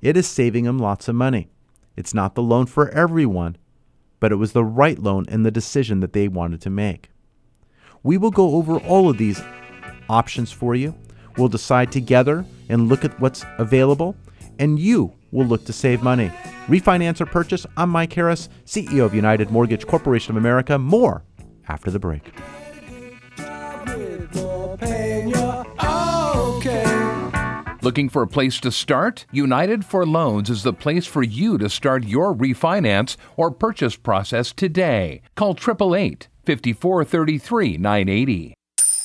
[0.00, 1.48] It is saving them lots of money.
[1.96, 3.56] It's not the loan for everyone,
[4.20, 7.10] but it was the right loan and the decision that they wanted to make.
[8.02, 9.40] We will go over all of these
[10.08, 10.94] options for you.
[11.36, 14.16] We'll decide together and look at what's available,
[14.58, 16.30] and you will look to save money.
[16.66, 17.66] Refinance or purchase?
[17.76, 20.78] I'm Mike Harris, CEO of United Mortgage Corporation of America.
[20.78, 21.24] More
[21.68, 22.32] after the break.
[27.82, 29.26] Looking for a place to start?
[29.30, 34.52] United for Loans is the place for you to start your refinance or purchase process
[34.52, 35.20] today.
[35.34, 38.54] Call 888 5433 980.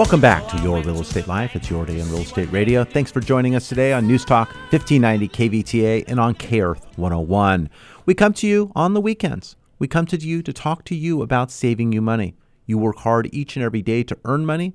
[0.00, 1.54] Welcome back to Your Real Estate Life.
[1.54, 2.84] It's your day in real estate radio.
[2.84, 7.68] Thanks for joining us today on News Talk 1590 KVTA and on KEarth 101.
[8.06, 9.56] We come to you on the weekends.
[9.78, 12.34] We come to you to talk to you about saving you money.
[12.64, 14.74] You work hard each and every day to earn money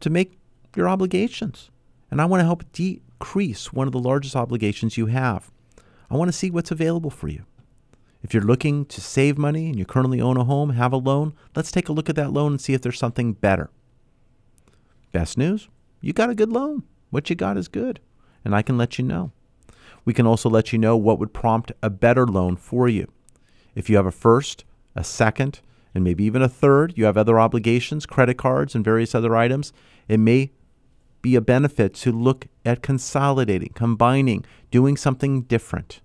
[0.00, 0.38] to make
[0.74, 1.70] your obligations.
[2.10, 5.50] And I want to help decrease one of the largest obligations you have.
[6.10, 7.44] I want to see what's available for you.
[8.22, 11.34] If you're looking to save money and you currently own a home, have a loan,
[11.54, 13.68] let's take a look at that loan and see if there's something better.
[15.12, 15.68] Best news,
[16.00, 16.82] you got a good loan.
[17.10, 18.00] What you got is good,
[18.44, 19.32] and I can let you know.
[20.04, 23.10] We can also let you know what would prompt a better loan for you.
[23.74, 25.60] If you have a first, a second,
[25.94, 29.72] and maybe even a third, you have other obligations, credit cards, and various other items,
[30.08, 30.50] it may
[31.22, 36.00] be a benefit to look at consolidating, combining, doing something different.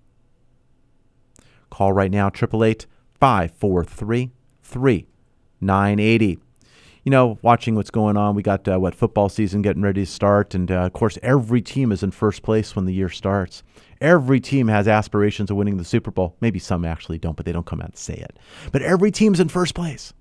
[1.70, 2.86] Call right now, 888
[3.20, 4.30] 543
[4.62, 6.38] 3980
[7.04, 10.10] you know, watching what's going on, we got uh, what football season getting ready to
[10.10, 13.62] start, and uh, of course, every team is in first place when the year starts.
[14.00, 16.34] Every team has aspirations of winning the Super Bowl.
[16.40, 18.38] Maybe some actually don't, but they don't come out and say it.
[18.72, 20.14] But every team's in first place.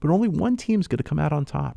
[0.00, 1.76] But only one team's going to come out on top.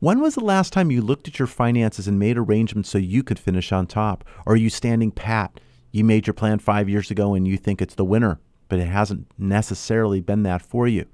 [0.00, 3.22] When was the last time you looked at your finances and made arrangements so you
[3.22, 4.24] could finish on top?
[4.44, 5.60] Or are you standing pat?
[5.90, 8.38] You made your plan five years ago and you think it's the winner,
[8.68, 11.06] but it hasn't necessarily been that for you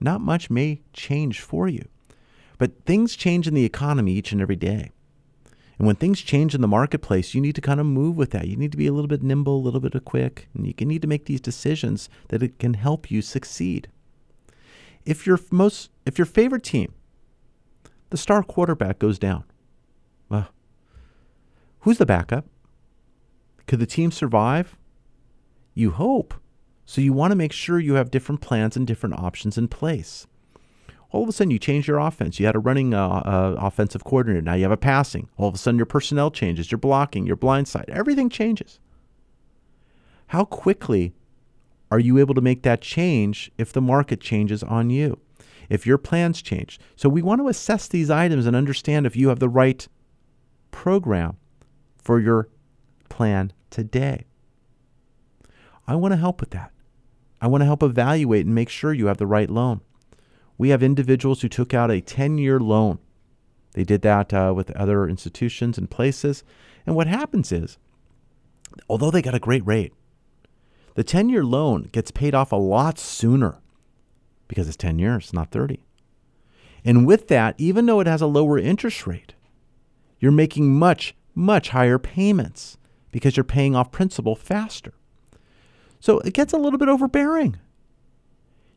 [0.00, 1.86] not much may change for you.
[2.58, 4.90] But things change in the economy each and every day.
[5.78, 8.48] And when things change in the marketplace, you need to kind of move with that.
[8.48, 11.00] You need to be a little bit nimble, a little bit quick, and you need
[11.02, 13.88] to make these decisions that it can help you succeed.
[15.06, 16.92] If your most if your favorite team,
[18.10, 19.44] the star quarterback goes down,
[20.28, 20.50] well,
[21.80, 22.44] Who's the backup?
[23.66, 24.76] Could the team survive?
[25.74, 26.34] You hope.
[26.90, 30.26] So you want to make sure you have different plans and different options in place.
[31.12, 32.40] All of a sudden, you change your offense.
[32.40, 34.42] You had a running uh, uh, offensive coordinator.
[34.42, 35.28] Now you have a passing.
[35.36, 37.84] All of a sudden, your personnel changes, your blocking, your blind side.
[37.86, 38.80] Everything changes.
[40.26, 41.14] How quickly
[41.92, 45.20] are you able to make that change if the market changes on you?
[45.68, 46.80] If your plans change?
[46.96, 49.86] So we want to assess these items and understand if you have the right
[50.72, 51.36] program
[52.02, 52.48] for your
[53.08, 54.24] plan today.
[55.86, 56.72] I want to help with that.
[57.40, 59.80] I want to help evaluate and make sure you have the right loan.
[60.58, 62.98] We have individuals who took out a 10 year loan.
[63.72, 66.44] They did that uh, with other institutions and places.
[66.86, 67.78] And what happens is,
[68.88, 69.92] although they got a great rate,
[70.94, 73.58] the 10 year loan gets paid off a lot sooner
[74.48, 75.82] because it's 10 years, not 30.
[76.84, 79.34] And with that, even though it has a lower interest rate,
[80.18, 82.76] you're making much, much higher payments
[83.12, 84.92] because you're paying off principal faster.
[86.00, 87.58] So it gets a little bit overbearing.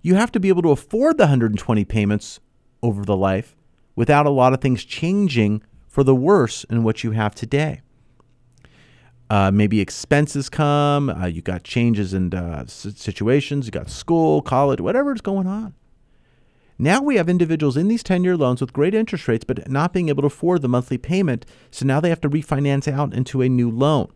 [0.02, 2.40] You have to be able to afford the 120 payments
[2.82, 3.56] over the life
[3.96, 7.82] without a lot of things changing for the worse in what you have today.
[9.30, 14.82] Uh, maybe expenses come, uh, you got changes in uh, situations, you got school, college,
[14.82, 15.74] whatever is going on.
[16.78, 19.94] Now we have individuals in these 10 year loans with great interest rates, but not
[19.94, 21.46] being able to afford the monthly payment.
[21.72, 24.12] So now they have to refinance out into a new loan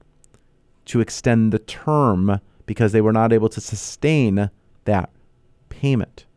[0.85, 4.51] to extend the term because they were not able to sustain
[4.85, 5.09] that
[5.69, 6.27] payment.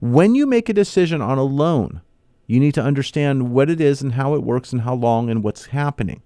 [0.00, 2.02] When you make a decision on a loan,
[2.46, 5.42] you need to understand what it is and how it works and how long and
[5.42, 6.20] what's happening.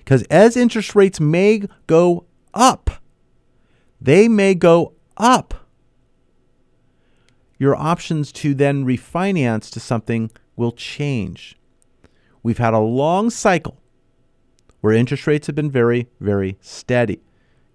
[0.00, 2.90] Because as interest rates may go up,
[4.00, 5.66] they may go up.
[7.58, 11.56] Your options to then refinance to something will change.
[12.42, 13.80] We've had a long cycle
[14.80, 17.20] where interest rates have been very, very steady.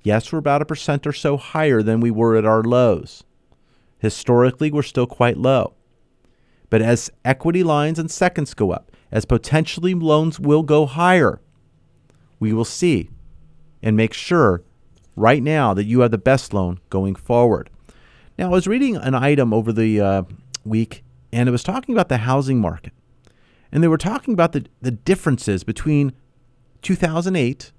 [0.03, 3.23] Yes, we're about a percent or so higher than we were at our lows.
[3.99, 5.73] Historically, we're still quite low.
[6.69, 11.39] But as equity lines and seconds go up, as potentially loans will go higher,
[12.39, 13.09] we will see
[13.81, 14.63] and make sure
[15.15, 17.69] right now that you have the best loan going forward.
[18.37, 20.23] Now, I was reading an item over the uh,
[20.65, 22.93] week, and it was talking about the housing market.
[23.71, 26.13] And they were talking about the, the differences between
[26.83, 27.71] 2008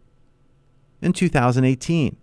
[1.01, 2.17] and 2018.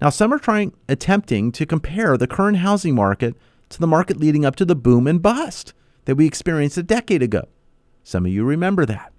[0.00, 3.36] Now, some are trying, attempting to compare the current housing market
[3.68, 5.72] to the market leading up to the boom and bust
[6.04, 7.48] that we experienced a decade ago.
[8.02, 9.12] Some of you remember that.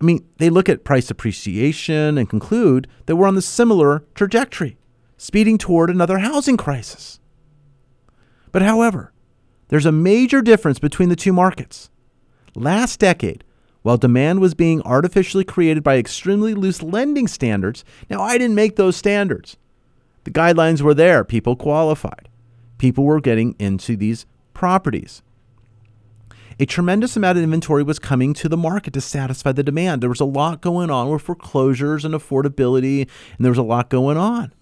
[0.00, 4.76] I mean, they look at price appreciation and conclude that we're on the similar trajectory,
[5.16, 7.18] speeding toward another housing crisis.
[8.52, 9.12] But however,
[9.68, 11.90] there's a major difference between the two markets.
[12.54, 13.42] Last decade,
[13.86, 17.84] while demand was being artificially created by extremely loose lending standards.
[18.10, 19.58] Now, I didn't make those standards.
[20.24, 22.28] The guidelines were there, people qualified.
[22.78, 25.22] People were getting into these properties.
[26.58, 30.02] A tremendous amount of inventory was coming to the market to satisfy the demand.
[30.02, 33.02] There was a lot going on with foreclosures and affordability,
[33.36, 34.52] and there was a lot going on.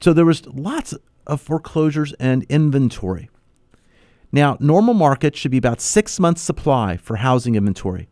[0.00, 0.94] So there was lots
[1.26, 3.28] of foreclosures and inventory.
[4.34, 8.08] Now, normal market should be about six months' supply for housing inventory.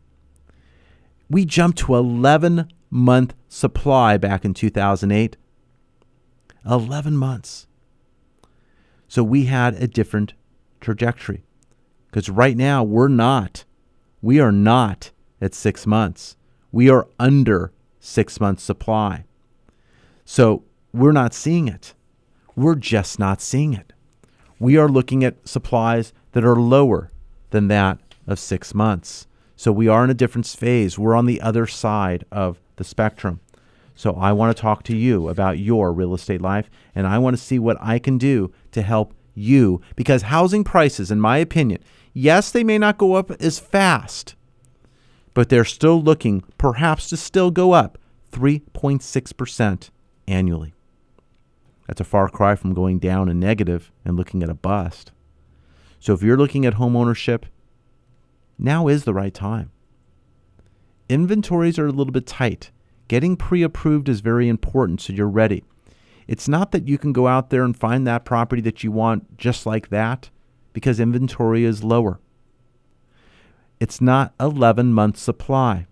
[1.29, 5.35] We jumped to 11 month supply back in 2008.
[6.65, 7.67] 11 months.
[9.09, 10.33] So we had a different
[10.79, 11.43] trajectory.
[12.07, 13.65] Because right now, we're not.
[14.21, 15.11] We are not
[15.41, 16.37] at six months.
[16.71, 19.25] We are under six months supply.
[20.23, 20.63] So
[20.93, 21.93] we're not seeing it.
[22.55, 23.92] We're just not seeing it
[24.59, 27.11] we are looking at supplies that are lower
[27.49, 29.27] than that of six months.
[29.55, 30.97] So we are in a different phase.
[30.97, 33.39] We're on the other side of the spectrum.
[33.95, 37.37] So I want to talk to you about your real estate life, and I want
[37.37, 41.81] to see what I can do to help you because housing prices, in my opinion,
[42.13, 44.35] yes, they may not go up as fast,
[45.33, 47.97] but they're still looking perhaps to still go up
[48.31, 49.89] 3.6%
[50.27, 50.73] annually.
[51.87, 55.11] That's a far cry from going down and negative and looking at a bust.
[55.99, 57.45] So if you're looking at home ownership,
[58.57, 59.71] now is the right time.
[61.09, 62.71] Inventories are a little bit tight.
[63.07, 65.63] Getting pre approved is very important so you're ready.
[66.27, 69.37] It's not that you can go out there and find that property that you want
[69.37, 70.29] just like that
[70.71, 72.19] because inventory is lower.
[73.79, 75.87] It's not 11 month supply.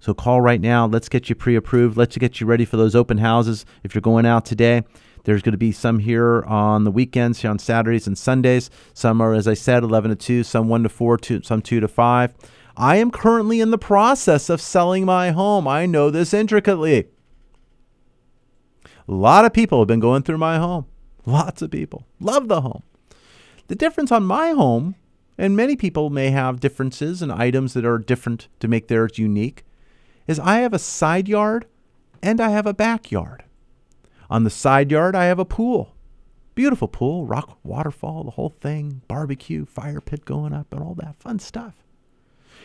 [0.00, 0.86] So call right now.
[0.86, 1.96] Let's get you pre approved.
[1.96, 4.82] Let's get you ready for those open houses if you're going out today.
[5.24, 8.70] There's going to be some here on the weekends, here on Saturdays and Sundays.
[8.94, 11.80] Some are, as I said, 11 to 2, some 1 to 4, two, some 2
[11.80, 12.34] to 5.
[12.76, 15.66] I am currently in the process of selling my home.
[15.66, 17.08] I know this intricately.
[19.08, 20.86] A lot of people have been going through my home.
[21.24, 22.06] Lots of people.
[22.20, 22.84] Love the home.
[23.66, 24.94] The difference on my home,
[25.36, 29.64] and many people may have differences and items that are different to make theirs unique,
[30.26, 31.66] is I have a side yard
[32.22, 33.44] and I have a backyard.
[34.28, 35.94] On the side yard, I have a pool.
[36.54, 41.20] Beautiful pool, rock waterfall, the whole thing, barbecue, fire pit going up, and all that
[41.20, 41.84] fun stuff.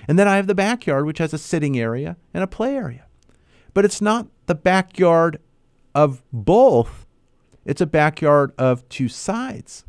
[0.07, 3.05] And then I have the backyard, which has a sitting area and a play area.
[3.73, 5.39] But it's not the backyard
[5.93, 7.05] of both,
[7.65, 9.85] it's a backyard of two sides.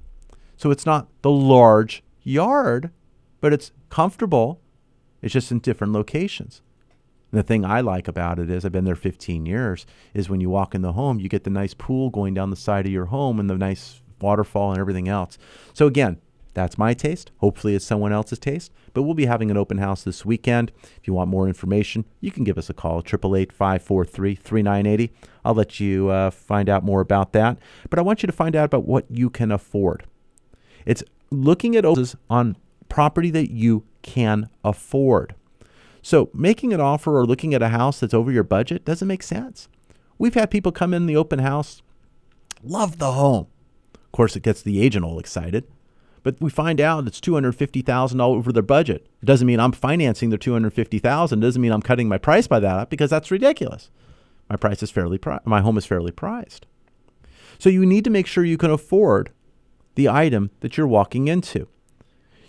[0.57, 2.91] So it's not the large yard,
[3.41, 4.61] but it's comfortable.
[5.23, 6.61] It's just in different locations.
[7.33, 10.41] And the thing I like about it is I've been there 15 years is when
[10.41, 12.93] you walk in the home, you get the nice pool going down the side of
[12.93, 15.39] your home and the nice waterfall and everything else.
[15.73, 16.21] So again,
[16.55, 17.31] that's my taste.
[17.39, 18.73] Hopefully, it's someone else's taste.
[18.93, 20.71] But we'll be having an open house this weekend.
[21.01, 25.13] If you want more information, you can give us a call, 888 543 3980.
[25.45, 27.59] I'll let you uh, find out more about that.
[27.89, 30.05] But I want you to find out about what you can afford.
[30.85, 32.57] It's looking at houses on
[32.91, 35.35] property that you can afford.
[36.03, 39.23] So making an offer or looking at a house that's over your budget doesn't make
[39.23, 39.69] sense.
[40.19, 41.83] We've had people come in the open house,
[42.63, 43.47] love the home.
[43.95, 45.65] Of course, it gets the agent all excited,
[46.23, 49.07] but we find out it's two hundred fifty thousand all over their budget.
[49.23, 51.39] It doesn't mean I'm financing their 250,000.
[51.39, 53.91] It Doesn't mean I'm cutting my price by that because that's ridiculous.
[54.51, 56.67] My price is fairly pri- my home is fairly priced.
[57.59, 59.31] So you need to make sure you can afford
[59.95, 61.69] the item that you're walking into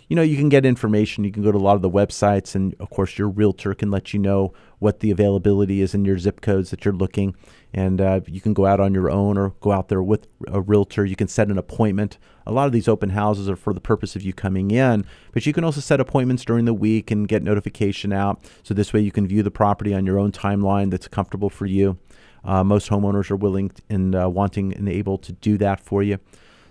[0.08, 1.24] you know, you can get information.
[1.24, 3.90] You can go to a lot of the websites, and of course, your realtor can
[3.90, 7.34] let you know what the availability is in your zip codes that you're looking.
[7.72, 10.60] And uh, you can go out on your own or go out there with a
[10.60, 11.04] realtor.
[11.04, 12.18] You can set an appointment.
[12.46, 15.46] A lot of these open houses are for the purpose of you coming in, but
[15.46, 18.44] you can also set appointments during the week and get notification out.
[18.62, 21.66] So this way, you can view the property on your own timeline that's comfortable for
[21.66, 21.98] you.
[22.44, 26.18] Uh, most homeowners are willing and uh, wanting and able to do that for you.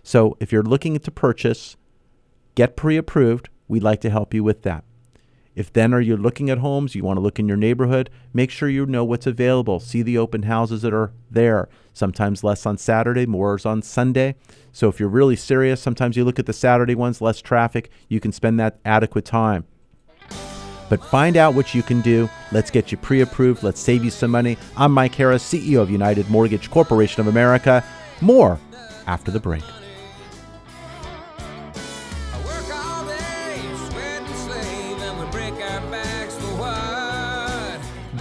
[0.03, 1.75] So if you're looking to purchase,
[2.55, 3.49] get pre approved.
[3.67, 4.83] We'd like to help you with that.
[5.55, 8.49] If then are you looking at homes, you want to look in your neighborhood, make
[8.49, 9.79] sure you know what's available.
[9.79, 11.69] See the open houses that are there.
[11.93, 14.35] Sometimes less on Saturday, more is on Sunday.
[14.71, 18.19] So if you're really serious, sometimes you look at the Saturday ones, less traffic, you
[18.19, 19.65] can spend that adequate time.
[20.89, 22.29] But find out what you can do.
[22.51, 23.61] Let's get you pre approved.
[23.61, 24.57] Let's save you some money.
[24.75, 27.83] I'm Mike Harris, CEO of United Mortgage Corporation of America.
[28.21, 28.59] More
[29.05, 29.63] after the break.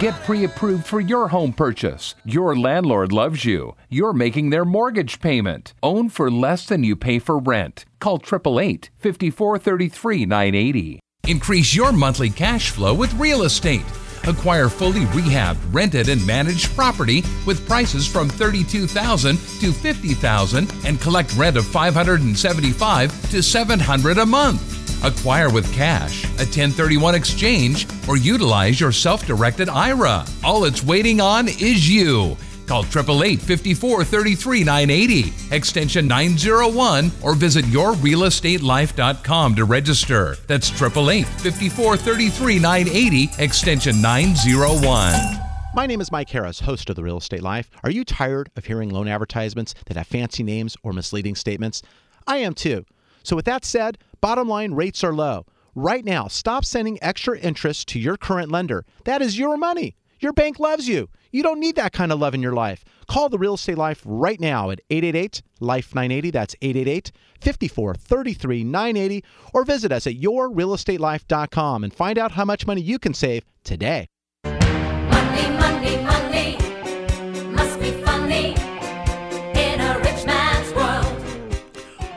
[0.03, 2.15] Get pre approved for your home purchase.
[2.25, 3.77] Your landlord loves you.
[3.87, 5.73] You're making their mortgage payment.
[5.81, 7.85] Own for less than you pay for rent.
[8.01, 10.99] Call 888 5433 980.
[11.29, 13.85] Increase your monthly cash flow with real estate.
[14.27, 21.33] Acquire fully rehabbed, rented, and managed property with prices from 32,000 to 50,000 and collect
[21.37, 24.82] rent of 575 to 700 a month.
[25.03, 30.25] Acquire with cash, a 1031 exchange, or utilize your self directed IRA.
[30.43, 32.37] All it's waiting on is you.
[32.67, 40.37] Call 888 54 980, extension 901, or visit yourrealestatelife.com to register.
[40.47, 45.39] That's 888 54 980, extension 901.
[45.75, 47.69] My name is Mike Harris, host of The Real Estate Life.
[47.83, 51.81] Are you tired of hearing loan advertisements that have fancy names or misleading statements?
[52.27, 52.85] I am too.
[53.23, 55.45] So, with that said, bottom line rates are low.
[55.75, 58.85] Right now, stop sending extra interest to your current lender.
[59.05, 59.95] That is your money.
[60.19, 61.09] Your bank loves you.
[61.31, 62.85] You don't need that kind of love in your life.
[63.07, 66.31] Call the Real Estate Life right now at 888 Life 980.
[66.31, 67.11] That's 888
[67.41, 69.25] 54 33 980.
[69.53, 74.07] Or visit us at yourrealestatelife.com and find out how much money you can save today.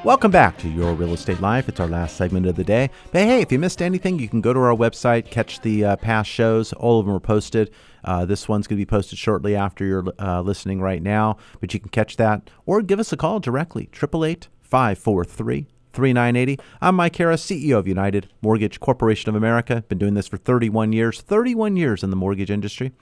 [0.07, 1.69] Welcome back to Your Real Estate Life.
[1.69, 2.91] It's our last segment of the day.
[3.11, 5.97] But hey, if you missed anything, you can go to our website, catch the uh,
[5.97, 6.73] past shows.
[6.75, 7.73] All of them are posted.
[8.05, 11.75] Uh, this one's going to be posted shortly after you're uh, listening right now, but
[11.75, 16.63] you can catch that or give us a call directly, 888 543 3980.
[16.81, 19.83] I'm Mike Harris, CEO of United Mortgage Corporation of America.
[19.89, 22.93] Been doing this for 31 years, 31 years in the mortgage industry.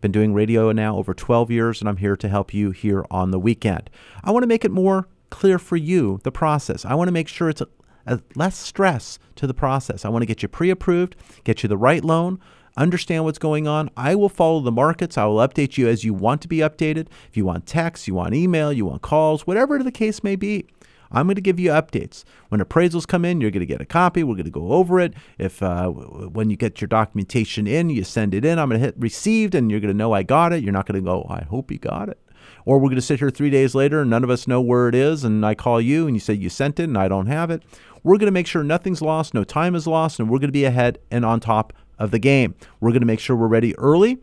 [0.00, 3.32] Been doing radio now over 12 years, and I'm here to help you here on
[3.32, 3.90] the weekend.
[4.22, 6.84] I want to make it more clear for you the process.
[6.84, 7.66] I want to make sure it's a,
[8.06, 10.04] a less stress to the process.
[10.04, 12.38] I want to get you pre approved, get you the right loan.
[12.76, 13.90] understand what's going on.
[13.96, 15.18] I will follow the markets.
[15.18, 17.08] I will update you as you want to be updated.
[17.28, 20.66] If you want text, you want email, you want calls, whatever the case may be.
[21.10, 22.22] I'm going to give you updates.
[22.48, 24.22] When appraisals come in, you're going to get a copy.
[24.22, 25.14] We're going to go over it.
[25.38, 28.58] If uh, when you get your documentation in, you send it in.
[28.58, 30.62] I'm going to hit received, and you're going to know I got it.
[30.62, 32.18] You're not going to go, I hope you got it.
[32.64, 34.88] Or we're going to sit here three days later, and none of us know where
[34.88, 37.26] it is, and I call you, and you say you sent it, and I don't
[37.26, 37.62] have it.
[38.02, 40.52] We're going to make sure nothing's lost, no time is lost, and we're going to
[40.52, 42.54] be ahead and on top of the game.
[42.80, 44.18] We're going to make sure we're ready early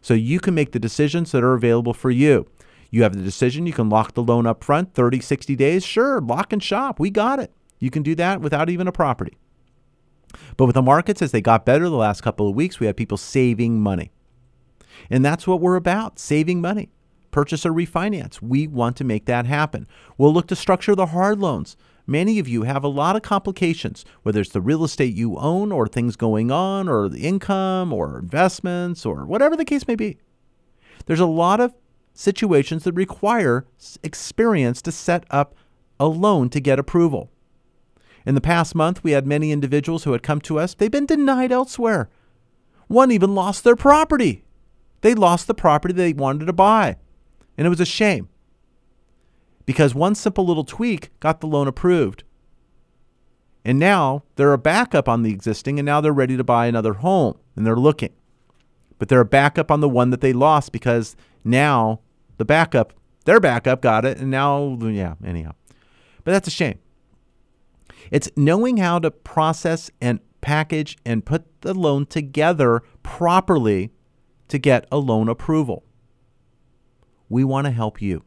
[0.00, 2.46] so you can make the decisions that are available for you.
[2.90, 3.66] You have the decision.
[3.66, 5.84] You can lock the loan up front, 30, 60 days.
[5.84, 7.00] Sure, lock and shop.
[7.00, 7.50] We got it.
[7.78, 9.36] You can do that without even a property.
[10.56, 12.96] But with the markets, as they got better the last couple of weeks, we have
[12.96, 14.12] people saving money.
[15.10, 16.90] And that's what we're about saving money.
[17.32, 18.40] Purchase or refinance.
[18.40, 19.88] We want to make that happen.
[20.16, 21.76] We'll look to structure the hard loans.
[22.06, 25.72] Many of you have a lot of complications, whether it's the real estate you own
[25.72, 30.18] or things going on or the income or investments or whatever the case may be.
[31.06, 31.74] There's a lot of
[32.12, 33.66] situations that require
[34.02, 35.54] experience to set up
[35.98, 37.30] a loan to get approval.
[38.26, 40.74] In the past month, we had many individuals who had come to us.
[40.74, 42.08] They've been denied elsewhere.
[42.88, 44.44] One even lost their property.
[45.00, 46.96] They lost the property they wanted to buy.
[47.56, 48.28] And it was a shame
[49.66, 52.24] because one simple little tweak got the loan approved.
[53.64, 56.94] And now they're a backup on the existing, and now they're ready to buy another
[56.94, 58.12] home and they're looking.
[58.98, 62.00] But they're a backup on the one that they lost because now
[62.38, 62.92] the backup,
[63.24, 65.52] their backup got it, and now, yeah, anyhow.
[66.24, 66.78] But that's a shame.
[68.10, 73.90] It's knowing how to process and package and put the loan together properly
[74.48, 75.84] to get a loan approval.
[77.32, 78.24] We want to help you.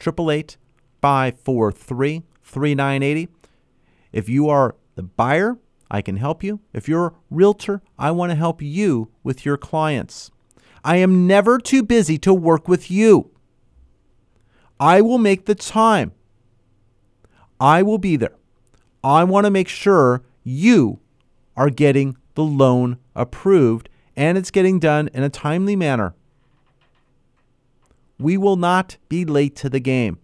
[0.00, 0.56] 888
[1.02, 3.28] 543 3980.
[4.12, 5.58] If you are the buyer,
[5.90, 6.60] I can help you.
[6.72, 10.30] If you're a realtor, I want to help you with your clients.
[10.82, 13.30] I am never too busy to work with you.
[14.80, 16.12] I will make the time.
[17.60, 18.36] I will be there.
[19.02, 20.98] I want to make sure you
[21.58, 26.14] are getting the loan approved and it's getting done in a timely manner.
[28.18, 30.18] We will not be late to the game.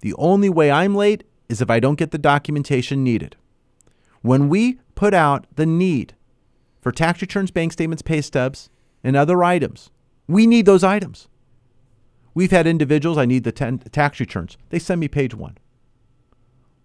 [0.00, 3.36] The only way I'm late is if I don't get the documentation needed.
[4.22, 6.14] When we put out the need
[6.80, 8.70] for tax returns, bank statements, pay stubs,
[9.04, 9.90] and other items,
[10.26, 11.28] we need those items.
[12.34, 14.58] We've had individuals, I need the ten, tax returns.
[14.70, 15.56] They send me page one.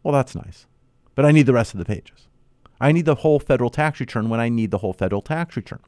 [0.04, 0.66] Well, that's nice,
[1.16, 2.28] but I need the rest of the pages.
[2.80, 5.80] I need the whole federal tax return when I need the whole federal tax return.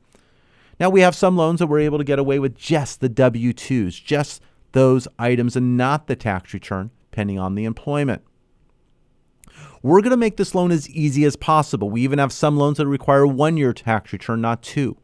[0.80, 3.54] Now, we have some loans that we're able to get away with just the W
[3.54, 8.24] 2s, just those items, and not the tax return, depending on the employment.
[9.82, 11.90] We're going to make this loan as easy as possible.
[11.90, 14.98] We even have some loans that require one year tax return, not two.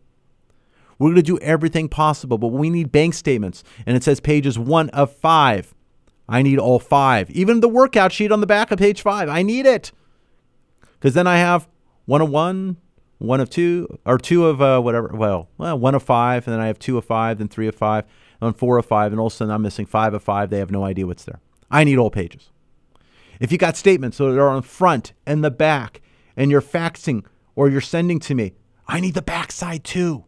[0.97, 4.57] We're going to do everything possible, but we need bank statements, and it says pages
[4.57, 5.73] one of five.
[6.27, 7.29] I need all five.
[7.31, 9.91] Even the workout sheet on the back of page five, I need it.
[10.93, 11.67] Because then I have
[12.05, 12.85] one oh of
[13.19, 15.11] one, of two, or two of uh, whatever.
[15.13, 17.75] Well, well, one of five, and then I have two of five, then three of
[17.75, 18.05] five,
[18.41, 20.49] and four of five, and all of a sudden I'm missing five of five.
[20.49, 21.39] They have no idea what's there.
[21.69, 22.49] I need all pages.
[23.39, 26.01] If you got statements that are on front and the back,
[26.35, 28.53] and you're faxing or you're sending to me,
[28.87, 30.25] I need the back side too,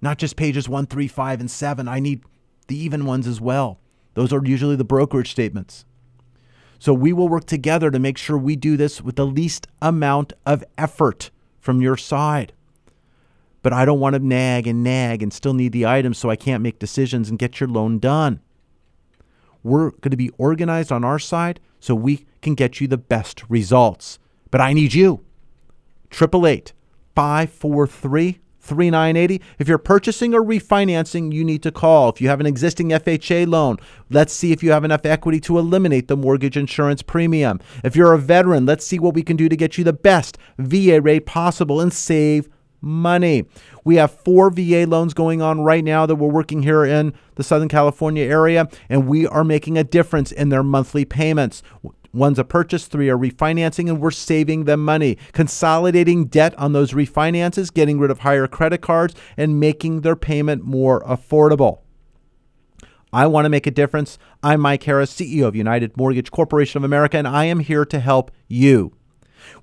[0.00, 1.88] not just pages one, three, five, and seven.
[1.88, 2.24] I need
[2.66, 3.80] the even ones as well.
[4.14, 5.84] Those are usually the brokerage statements.
[6.78, 10.32] So we will work together to make sure we do this with the least amount
[10.44, 11.30] of effort
[11.62, 12.52] from your side.
[13.62, 16.36] But I don't want to nag and nag and still need the items so I
[16.36, 18.40] can't make decisions and get your loan done.
[19.62, 23.44] We're going to be organized on our side so we can get you the best
[23.48, 24.18] results.
[24.50, 25.24] But I need you.
[26.12, 26.72] 888
[27.14, 29.42] 543 3980.
[29.58, 32.08] If you're purchasing or refinancing, you need to call.
[32.08, 33.76] If you have an existing FHA loan,
[34.08, 37.60] let's see if you have enough equity to eliminate the mortgage insurance premium.
[37.84, 40.38] If you're a veteran, let's see what we can do to get you the best
[40.58, 42.48] VA rate possible and save
[42.80, 43.44] money.
[43.84, 47.44] We have four VA loans going on right now that we're working here in the
[47.44, 51.62] Southern California area, and we are making a difference in their monthly payments.
[52.14, 56.92] One's a purchase, three are refinancing, and we're saving them money, consolidating debt on those
[56.92, 61.80] refinances, getting rid of higher credit cards, and making their payment more affordable.
[63.14, 64.18] I want to make a difference.
[64.42, 68.00] I'm Mike Harris, CEO of United Mortgage Corporation of America, and I am here to
[68.00, 68.92] help you.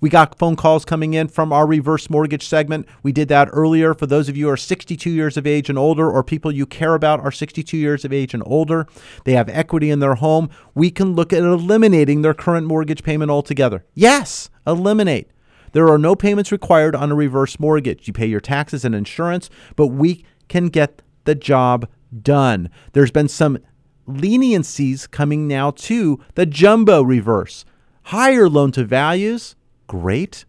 [0.02, 2.88] We got phone calls coming in from our reverse mortgage segment.
[3.04, 3.94] We did that earlier.
[3.94, 6.66] For those of you who are 62 years of age and older, or people you
[6.66, 8.88] care about are 62 years of age and older,
[9.26, 10.50] they have equity in their home.
[10.76, 13.86] We can look at eliminating their current mortgage payment altogether.
[13.94, 15.30] Yes, eliminate.
[15.72, 18.08] There are no payments required on a reverse mortgage.
[18.08, 21.88] You pay your taxes and insurance, but we can get the job
[22.22, 22.70] done.
[22.94, 23.60] There's been some
[24.08, 27.66] leniencies coming now to the jumbo reverse.
[28.06, 29.56] Higher loan to values,
[29.90, 30.46] great.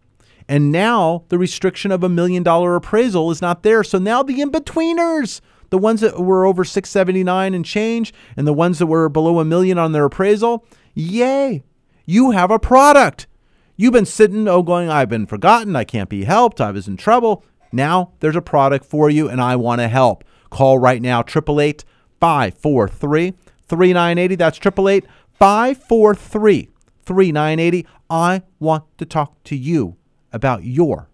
[0.47, 3.83] And now the restriction of a million dollar appraisal is not there.
[3.83, 8.53] So now the in betweeners, the ones that were over 679 and change, and the
[8.53, 11.63] ones that were below a million on their appraisal, yay,
[12.05, 13.27] you have a product.
[13.75, 15.75] You've been sitting, oh, going, I've been forgotten.
[15.75, 16.61] I can't be helped.
[16.61, 17.43] I was in trouble.
[17.71, 20.23] Now there's a product for you, and I want to help.
[20.49, 21.83] Call right now, 888
[22.19, 23.33] 543
[23.67, 24.35] 3980.
[24.35, 25.05] That's 888
[25.39, 26.70] 543
[27.05, 27.85] 3980.
[28.09, 29.95] I want to talk to you
[30.31, 31.09] about your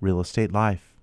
[0.00, 0.96] real estate life.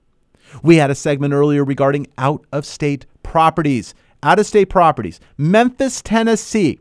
[0.61, 3.95] We had a segment earlier regarding out of state properties.
[4.21, 5.19] Out of state properties.
[5.37, 6.79] Memphis, Tennessee.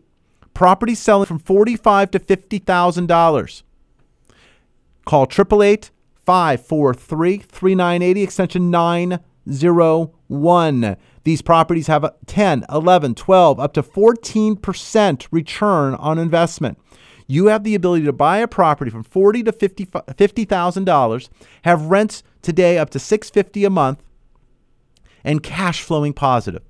[0.55, 3.63] Property selling from 45 to $50,000.
[5.05, 5.91] Call 888
[6.25, 10.97] 543 3980, extension 901.
[11.25, 16.79] These properties have a 10, 11, 12, up to 14% return on investment.
[17.33, 21.31] You have the ability to buy a property from forty to fifty thousand dollars,
[21.63, 24.03] have rents today up to six fifty a month,
[25.25, 26.61] and cash flowing positive.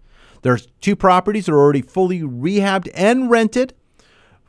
[0.43, 3.75] There's two properties that are already fully rehabbed and rented.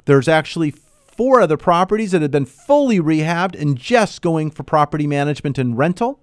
[0.05, 5.07] There's actually four other properties that have been fully rehabbed and just going for property
[5.07, 6.19] management and rental.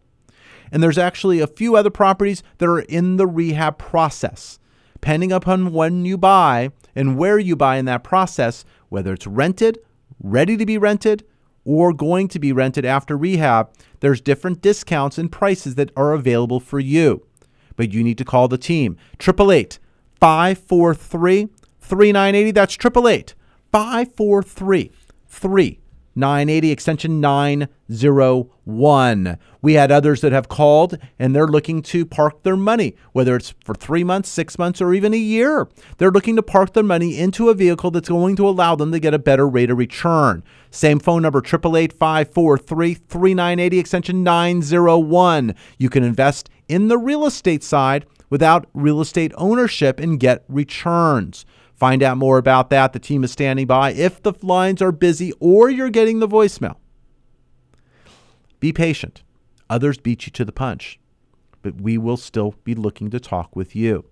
[0.70, 4.60] And there's actually a few other properties that are in the rehab process.
[4.92, 9.78] Depending upon when you buy and where you buy in that process, whether it's rented,
[10.22, 11.24] ready to be rented,
[11.64, 13.70] or going to be rented after rehab,
[14.00, 17.26] there's different discounts and prices that are available for you.
[17.76, 18.98] But you need to call the team.
[19.14, 19.78] 888
[20.20, 21.48] 543
[21.80, 22.50] 3980.
[22.50, 23.34] That's 888
[23.72, 25.79] 543
[26.14, 29.38] 3980, extension 901.
[29.62, 33.54] We had others that have called and they're looking to park their money, whether it's
[33.64, 35.68] for three months, six months, or even a year.
[35.98, 38.98] They're looking to park their money into a vehicle that's going to allow them to
[38.98, 40.42] get a better rate of return.
[40.70, 45.54] Same phone number, 888 543 3980, extension 901.
[45.78, 51.46] You can invest in the real estate side without real estate ownership and get returns.
[51.80, 52.92] Find out more about that.
[52.92, 56.76] The team is standing by if the lines are busy or you're getting the voicemail.
[58.60, 59.22] Be patient.
[59.70, 61.00] Others beat you to the punch,
[61.62, 64.04] but we will still be looking to talk with you.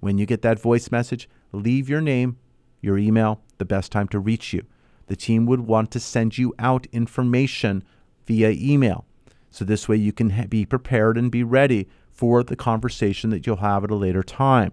[0.00, 2.38] When you get that voice message, leave your name,
[2.80, 4.64] your email, the best time to reach you.
[5.08, 7.84] The team would want to send you out information
[8.26, 9.04] via email.
[9.50, 13.56] So this way you can be prepared and be ready for the conversation that you'll
[13.56, 14.72] have at a later time.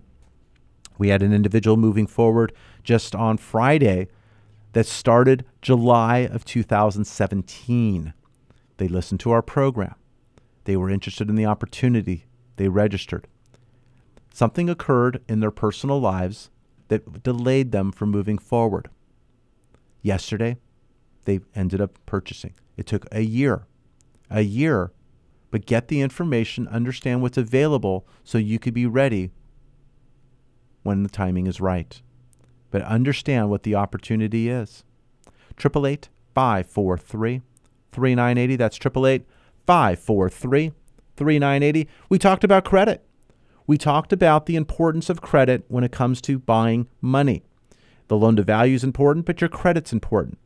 [1.00, 4.10] We had an individual moving forward just on Friday
[4.74, 8.14] that started July of 2017.
[8.78, 9.95] They listened to our program.
[10.66, 12.26] They were interested in the opportunity.
[12.58, 13.28] They registered.
[14.32, 16.52] Something occurred in their personal lives
[16.89, 18.89] that delayed them from moving forward.
[20.02, 20.58] Yesterday,
[21.24, 22.54] they ended up purchasing.
[22.76, 23.66] It took a year.
[24.30, 24.91] A year,
[25.50, 29.32] but get the information, understand what's available so you could be ready
[30.84, 32.01] when the timing is right.
[32.71, 34.84] But understand what the opportunity is.
[35.57, 37.41] 888 543
[37.91, 38.55] 3980.
[38.55, 39.25] That's 888
[39.65, 40.71] 543
[41.17, 41.89] 3980.
[42.09, 43.03] We talked about credit.
[43.67, 47.43] We talked about the importance of credit when it comes to buying money.
[48.07, 50.39] The loan to value is important, but your credit's important.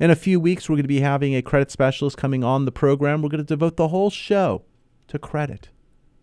[0.00, 2.72] In a few weeks, we're going to be having a credit specialist coming on the
[2.72, 3.22] program.
[3.22, 4.62] We're going to devote the whole show
[5.08, 5.68] to credit.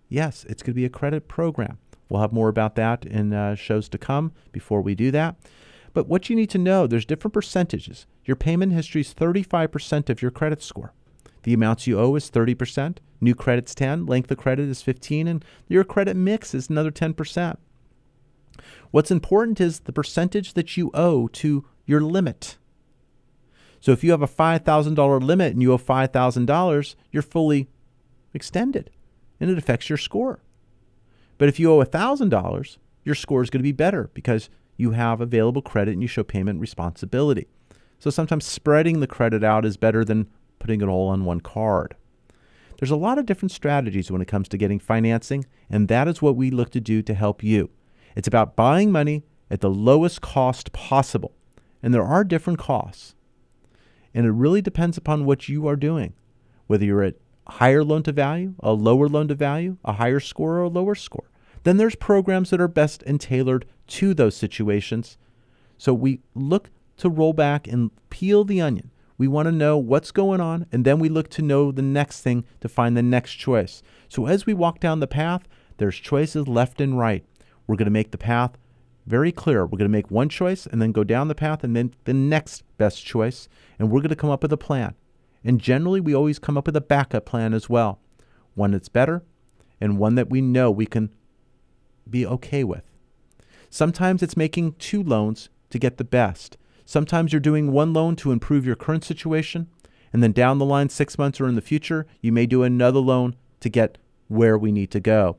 [0.09, 1.77] Yes, it's going to be a credit program.
[2.11, 5.37] We'll have more about that in uh, shows to come before we do that.
[5.93, 8.05] But what you need to know, there's different percentages.
[8.25, 10.93] Your payment history is 35% of your credit score.
[11.43, 15.45] The amounts you owe is 30%, new credit's 10, length of credit is 15, and
[15.69, 17.55] your credit mix is another 10%.
[18.91, 22.57] What's important is the percentage that you owe to your limit.
[23.79, 27.69] So if you have a $5,000 limit and you owe $5,000, you're fully
[28.33, 28.89] extended
[29.39, 30.41] and it affects your score.
[31.41, 35.21] But if you owe $1,000, your score is going to be better because you have
[35.21, 37.47] available credit and you show payment responsibility.
[37.97, 40.27] So sometimes spreading the credit out is better than
[40.59, 41.95] putting it all on one card.
[42.77, 46.21] There's a lot of different strategies when it comes to getting financing, and that is
[46.21, 47.71] what we look to do to help you.
[48.15, 51.33] It's about buying money at the lowest cost possible.
[51.81, 53.15] And there are different costs.
[54.13, 56.13] And it really depends upon what you are doing,
[56.67, 57.15] whether you're at
[57.47, 60.93] higher loan to value, a lower loan to value, a higher score, or a lower
[60.93, 61.25] score
[61.63, 65.17] then there's programs that are best and tailored to those situations.
[65.77, 68.91] So we look to roll back and peel the onion.
[69.17, 72.21] We want to know what's going on, and then we look to know the next
[72.21, 73.83] thing to find the next choice.
[74.09, 75.47] So as we walk down the path,
[75.77, 77.23] there's choices left and right.
[77.67, 78.57] We're going to make the path
[79.05, 79.63] very clear.
[79.63, 82.13] We're going to make one choice and then go down the path and then the
[82.13, 83.47] next best choice,
[83.77, 84.95] and we're going to come up with a plan.
[85.43, 87.99] And generally, we always come up with a backup plan as well
[88.53, 89.23] one that's better
[89.79, 91.09] and one that we know we can
[92.11, 92.83] be okay with.
[93.69, 96.57] Sometimes it's making two loans to get the best.
[96.85, 99.69] Sometimes you're doing one loan to improve your current situation,
[100.11, 102.99] and then down the line, six months or in the future, you may do another
[102.99, 103.97] loan to get
[104.27, 105.37] where we need to go.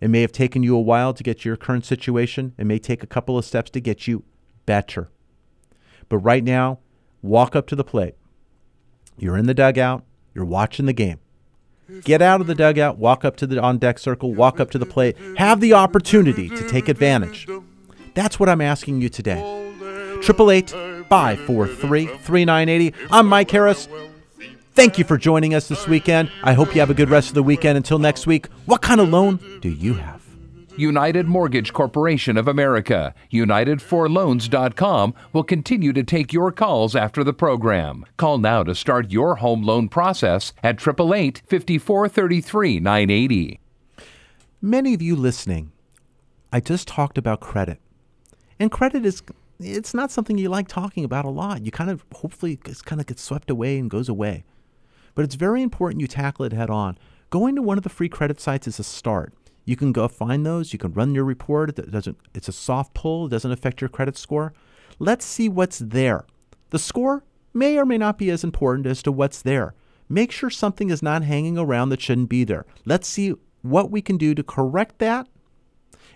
[0.00, 2.54] It may have taken you a while to get to your current situation.
[2.58, 4.24] It may take a couple of steps to get you
[4.64, 5.10] better.
[6.08, 6.78] But right now,
[7.22, 8.14] walk up to the plate.
[9.18, 10.04] You're in the dugout,
[10.34, 11.18] you're watching the game.
[12.02, 14.78] Get out of the dugout, walk up to the on deck circle, walk up to
[14.78, 17.46] the plate, have the opportunity to take advantage.
[18.14, 19.38] That's what I'm asking you today.
[20.18, 20.70] 888
[21.08, 22.94] 543 3980.
[23.10, 23.88] I'm Mike Harris.
[24.74, 26.30] Thank you for joining us this weekend.
[26.42, 27.76] I hope you have a good rest of the weekend.
[27.76, 30.15] Until next week, what kind of loan do you have?
[30.78, 38.04] United Mortgage Corporation of America, UnitedForLoans.com will continue to take your calls after the program.
[38.16, 43.60] Call now to start your home loan process at 888 5433 980.
[44.60, 45.72] Many of you listening,
[46.52, 47.80] I just talked about credit.
[48.58, 49.22] And credit is
[49.58, 51.64] it's not something you like talking about a lot.
[51.64, 54.44] You kind of hopefully it kind of gets swept away and goes away.
[55.14, 56.98] But it's very important you tackle it head on.
[57.30, 59.32] Going to one of the free credit sites is a start.
[59.66, 60.72] You can go find those.
[60.72, 61.78] You can run your report.
[61.78, 62.16] It doesn't.
[62.34, 63.26] It's a soft pull.
[63.26, 64.54] It doesn't affect your credit score.
[64.98, 66.24] Let's see what's there.
[66.70, 69.74] The score may or may not be as important as to what's there.
[70.08, 72.64] Make sure something is not hanging around that shouldn't be there.
[72.84, 75.26] Let's see what we can do to correct that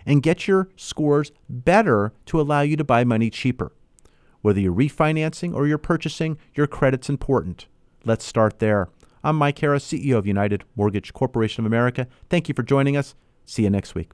[0.05, 3.73] and get your scores better to allow you to buy money cheaper.
[4.41, 7.67] Whether you're refinancing or you're purchasing, your credit's important.
[8.05, 8.87] Let's start there.
[9.23, 12.07] I'm Mike Harris, CEO of United Mortgage Corporation of America.
[12.29, 13.13] Thank you for joining us.
[13.45, 14.11] See you next week.